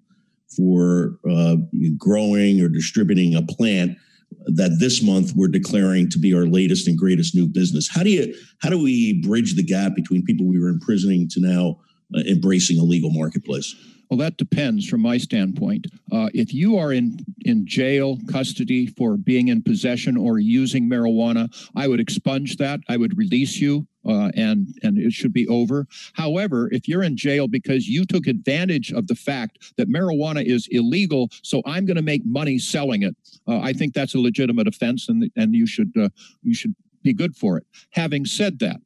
for 0.55 1.17
uh, 1.29 1.55
growing 1.97 2.61
or 2.61 2.67
distributing 2.67 3.35
a 3.35 3.41
plant 3.41 3.97
that 4.45 4.77
this 4.79 5.01
month 5.01 5.33
we're 5.35 5.47
declaring 5.47 6.09
to 6.09 6.19
be 6.19 6.33
our 6.33 6.45
latest 6.45 6.87
and 6.87 6.97
greatest 6.97 7.35
new 7.35 7.47
business? 7.47 7.89
How 7.89 8.03
do 8.03 8.09
you 8.09 8.33
how 8.61 8.69
do 8.69 8.81
we 8.81 9.21
bridge 9.21 9.55
the 9.55 9.63
gap 9.63 9.95
between 9.95 10.23
people 10.23 10.47
we 10.47 10.59
were 10.59 10.69
imprisoning 10.69 11.29
to 11.29 11.39
now 11.39 11.79
embracing 12.27 12.79
a 12.79 12.83
legal 12.83 13.11
marketplace 13.11 13.75
well, 14.13 14.19
that 14.19 14.37
depends 14.37 14.87
from 14.87 15.01
my 15.01 15.17
standpoint. 15.17 15.87
Uh, 16.11 16.29
if 16.35 16.53
you 16.53 16.77
are 16.77 16.93
in, 16.93 17.17
in 17.45 17.65
jail 17.65 18.19
custody 18.31 18.85
for 18.85 19.17
being 19.17 19.47
in 19.47 19.63
possession 19.63 20.17
or 20.17 20.37
using 20.37 20.87
marijuana, 20.87 21.49
I 21.75 21.87
would 21.87 21.99
expunge 21.99 22.57
that. 22.57 22.81
I 22.87 22.97
would 22.97 23.17
release 23.17 23.57
you. 23.57 23.87
Uh, 24.07 24.29
and 24.35 24.67
and 24.83 24.99
it 24.99 25.13
should 25.13 25.33
be 25.33 25.47
over. 25.47 25.87
However, 26.13 26.69
if 26.71 26.87
you're 26.87 27.01
in 27.01 27.17
jail 27.17 27.47
because 27.47 27.87
you 27.87 28.05
took 28.05 28.27
advantage 28.27 28.91
of 28.91 29.07
the 29.07 29.15
fact 29.15 29.73
that 29.77 29.89
marijuana 29.89 30.45
is 30.45 30.67
illegal, 30.69 31.29
so 31.41 31.63
I'm 31.65 31.85
going 31.85 31.95
to 31.95 32.03
make 32.03 32.21
money 32.25 32.59
selling 32.59 33.01
it, 33.03 33.15
uh, 33.47 33.61
I 33.61 33.71
think 33.71 33.93
that's 33.93 34.13
a 34.13 34.19
legitimate 34.19 34.67
offense, 34.67 35.07
and 35.07 35.31
and 35.37 35.55
you 35.55 35.65
should 35.65 35.93
uh, 35.97 36.09
you 36.43 36.53
should 36.53 36.75
be 37.01 37.13
good 37.13 37.33
for 37.33 37.57
it. 37.57 37.65
Having 37.91 38.25
said 38.25 38.59
that, 38.59 38.81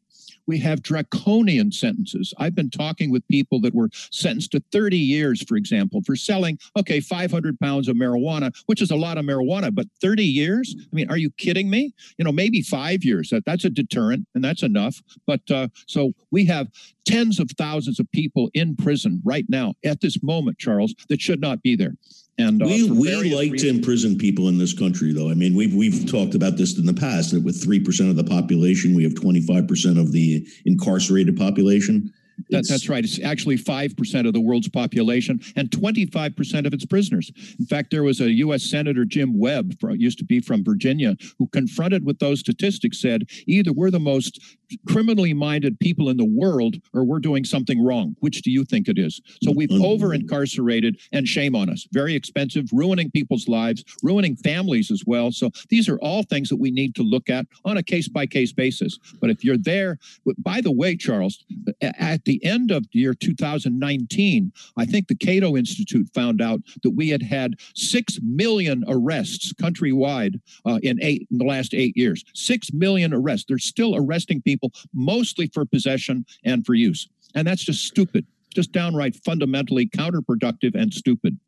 we 0.48 0.58
have 0.60 0.82
draconian 0.82 1.72
sentences. 1.72 2.34
I've 2.38 2.56
been 2.56 2.70
talking 2.70 3.12
with 3.12 3.28
people 3.28 3.60
that 3.62 3.76
were 3.76 3.90
sentenced 4.12 4.52
to 4.52 4.64
30 4.72 4.98
years, 4.98 5.44
for 5.44 5.58
example, 5.58 6.02
for 6.06 6.16
selling, 6.16 6.58
okay, 6.78 7.00
500 7.00 7.60
pounds 7.60 7.88
of 7.88 7.96
marijuana, 7.98 8.56
which 8.66 8.82
is 8.82 8.92
a 8.92 8.96
lot 8.96 9.18
of 9.18 9.26
marijuana, 9.26 9.74
but 9.74 9.88
30 10.02 10.24
years? 10.24 10.76
I 10.80 10.96
mean, 10.96 11.10
are 11.10 11.18
you 11.18 11.30
kidding 11.32 11.70
me? 11.70 11.94
You 12.18 12.26
know, 12.26 12.32
maybe 12.32 12.62
five 12.62 13.04
years. 13.04 13.30
That, 13.30 13.46
that's 13.46 13.66
a 13.66 13.70
deterrent, 13.70 14.26
and 14.34 14.44
that's 14.44 14.64
enough. 14.64 15.02
But 15.26 15.42
uh, 15.52 15.68
so 15.86 16.14
we 16.32 16.46
have 16.46 16.70
tens 17.06 17.40
of 17.40 17.50
thousands 17.58 18.00
of 18.00 18.12
people 18.12 18.50
in 18.54 18.76
prison 18.76 19.22
right 19.24 19.46
now 19.50 19.74
at 19.84 20.02
this 20.02 20.22
moment, 20.24 20.58
Charles, 20.58 20.96
that 21.10 21.22
should 21.22 21.42
not 21.42 21.62
be 21.62 21.76
there. 21.76 21.94
And 22.40 22.62
uh, 22.62 22.66
we 22.66 22.90
we 22.90 23.14
like 23.34 23.52
reasons. 23.52 23.62
to 23.64 23.70
imprison 23.70 24.18
people 24.18 24.48
in 24.48 24.60
this 24.60 24.78
country, 24.78 25.12
though. 25.12 25.30
I 25.30 25.34
mean, 25.34 25.56
we've 25.56 25.74
we've 25.74 26.10
talked 26.10 26.36
about 26.36 26.56
this 26.56 26.78
in 26.78 26.86
the 26.86 26.94
past. 26.94 27.32
That 27.32 27.44
with 27.44 27.62
three 27.62 27.80
percent 27.80 28.10
of 28.10 28.16
the 28.16 28.24
population, 28.24 28.96
we 28.96 29.04
have 29.04 29.16
twenty 29.16 29.42
five 29.42 29.68
percent 29.68 29.98
of 29.98 30.12
the 30.12 30.48
incarcerated 30.66 31.36
population. 31.36 32.14
That, 32.50 32.68
that's 32.68 32.90
right. 32.90 33.04
It's 33.04 33.22
actually 33.24 33.58
5% 33.58 34.28
of 34.28 34.34
the 34.34 34.42
world's 34.42 34.70
population 34.70 35.40
and 35.56 35.70
25% 35.70 36.66
of 36.66 36.74
its 36.74 36.86
prisoners. 36.86 37.32
In 37.60 37.66
fact, 37.66 37.92
there 37.92 38.04
was 38.04 38.22
a 38.22 38.32
U.S. 38.32 38.64
Senator, 38.64 39.06
Jim 39.06 39.38
Webb, 39.38 39.76
used 39.96 40.18
to 40.20 40.26
be 40.26 40.40
from 40.40 40.64
Virginia, 40.64 41.16
who 41.38 41.48
confronted 41.48 42.06
with 42.06 42.20
those 42.20 42.40
statistics 42.40 43.02
said 43.02 43.24
either 43.48 43.72
we're 43.74 43.92
the 43.92 44.00
most 44.00 44.40
criminally 44.88 45.34
minded 45.34 45.80
people 45.80 46.10
in 46.10 46.18
the 46.18 46.26
world 46.26 46.76
or 46.94 47.04
we're 47.04 47.20
doing 47.20 47.44
something 47.44 47.84
wrong. 47.84 48.16
Which 48.20 48.42
do 48.42 48.52
you 48.52 48.66
think 48.66 48.88
it 48.88 48.98
is? 48.98 49.22
So 49.44 49.52
we've 49.56 49.70
mm-hmm. 49.70 49.86
over 49.86 50.14
incarcerated 50.14 51.00
and 51.12 51.28
shame 51.28 51.56
on 51.56 51.70
us. 51.70 51.88
Very 51.92 52.16
expensive, 52.16 52.66
ruining 52.72 53.12
people's 53.12 53.48
lives, 53.48 53.84
ruining 54.04 54.36
families 54.36 54.92
as 54.92 55.04
well. 55.06 55.32
So 55.32 55.52
these 55.70 55.88
are 55.88 55.98
all 56.00 56.24
things 56.24 56.50
that 56.50 56.58
we 56.58 56.72
need 56.72 56.96
to 56.96 57.04
look 57.04 57.30
at 57.30 57.46
on 57.66 57.78
a 57.78 57.84
case 57.84 58.08
by 58.08 58.26
case 58.26 58.52
basis. 58.52 58.98
But 59.20 59.30
if 59.30 59.44
you're 59.44 59.58
there, 59.58 60.00
by 60.38 60.62
the 60.62 60.72
way, 60.72 60.96
Charles, 60.96 61.44
at 61.82 62.24
the 62.28 62.44
end 62.44 62.70
of 62.70 62.84
the 62.92 63.00
year 63.00 63.14
2019, 63.14 64.52
I 64.76 64.86
think 64.86 65.08
the 65.08 65.16
Cato 65.16 65.56
Institute 65.56 66.08
found 66.14 66.42
out 66.42 66.62
that 66.84 66.92
we 66.92 67.10
had 67.10 67.24
had 67.24 67.56
6 67.74 68.20
million 68.22 68.84
arrests 68.88 69.54
countrywide 69.54 70.40
uh, 70.66 70.80
in, 70.84 71.00
eight, 71.02 71.28
in 71.32 71.38
the 71.38 71.46
last 71.46 71.74
eight 71.74 71.96
years. 71.98 72.24
6 72.36 72.74
million 72.74 73.14
arrests. 73.14 73.46
They're 73.48 73.58
still 73.58 73.96
arresting 73.96 74.42
people, 74.42 74.72
mostly 74.94 75.48
for 75.48 75.66
possession 75.66 76.26
and 76.44 76.66
for 76.66 76.74
use. 76.74 77.08
And 77.34 77.48
that's 77.48 77.64
just 77.64 77.86
stupid, 77.86 78.26
just 78.54 78.72
downright 78.74 79.16
fundamentally 79.16 79.88
counterproductive 79.88 80.76
and 80.76 80.94
stupid. 80.94 81.40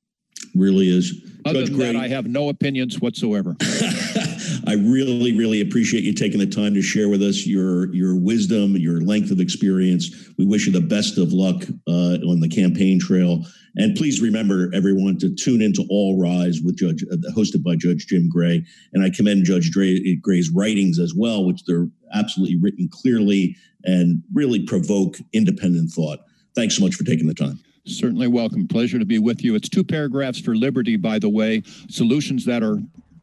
Really 0.56 0.88
is. 0.88 1.22
Other 1.46 1.60
Judge 1.60 1.70
than 1.70 1.78
Gray, 1.78 1.92
that, 1.94 1.98
I 1.98 2.08
have 2.08 2.26
no 2.26 2.48
opinions 2.48 3.02
whatsoever. 3.02 3.58
I 4.70 4.74
really, 4.74 5.36
really 5.36 5.62
appreciate 5.62 6.04
you 6.04 6.14
taking 6.14 6.40
the 6.40 6.46
time 6.46 6.76
to 6.76 6.82
share 6.84 7.10
with 7.10 7.24
us 7.24 7.48
your 7.48 7.92
your 7.92 8.16
wisdom, 8.16 8.78
your 8.78 9.02
length 9.02 9.32
of 9.32 9.40
experience. 9.40 10.30
We 10.38 10.46
wish 10.46 10.68
you 10.68 10.72
the 10.72 10.80
best 10.80 11.18
of 11.18 11.34
luck 11.34 11.64
uh, 11.88 12.22
on 12.30 12.40
the 12.40 12.48
campaign 12.48 13.00
trail. 13.00 13.44
And 13.78 13.98
please 13.98 14.22
remember, 14.22 14.70
everyone, 14.72 15.18
to 15.20 15.34
tune 15.34 15.64
into 15.64 15.88
All 15.90 16.22
Rise 16.22 16.62
with 16.64 16.78
Judge, 16.78 17.04
uh, 17.12 17.16
hosted 17.32 17.64
by 17.64 17.78
Judge 17.78 18.06
Jim 18.06 18.30
Gray. 18.30 18.64
And 18.94 19.04
I 19.04 19.10
commend 19.10 19.46
Judge 19.46 19.72
Gray's 19.72 20.52
writings 20.52 21.00
as 21.00 21.16
well, 21.16 21.46
which 21.46 21.64
they're 21.66 21.88
absolutely 22.14 22.58
written 22.58 22.90
clearly 22.92 23.56
and 23.86 24.22
really 24.36 24.64
provoke 24.68 25.18
independent 25.34 25.90
thought. 25.90 26.20
Thanks 26.56 26.78
so 26.78 26.84
much 26.84 26.94
for 26.94 27.06
taking 27.06 27.26
the 27.26 27.34
time. 27.34 27.60
Certainly 27.86 28.28
welcome. 28.28 28.68
Pleasure 28.68 29.00
to 29.00 29.06
be 29.06 29.18
with 29.18 29.44
you. 29.44 29.56
It's 29.56 29.70
two 29.70 29.84
paragraphs 29.84 30.40
for 30.40 30.56
liberty, 30.56 30.96
by 30.96 31.18
the 31.18 31.30
way, 31.30 31.64
solutions 31.90 32.46
that 32.46 32.62
are 32.62 32.78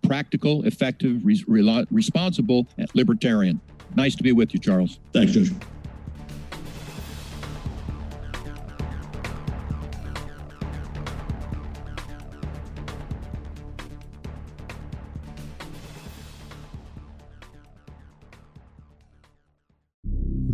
practical, 0.07 0.65
effective, 0.65 1.21
re- 1.25 1.87
responsible, 1.91 2.67
libertarian. 2.95 3.61
Nice 3.95 4.15
to 4.17 4.23
be 4.23 4.33
with 4.33 4.53
you, 4.55 4.61
Charles. 4.61 4.99
Thanks, 5.13 5.33
Judge. 5.33 5.53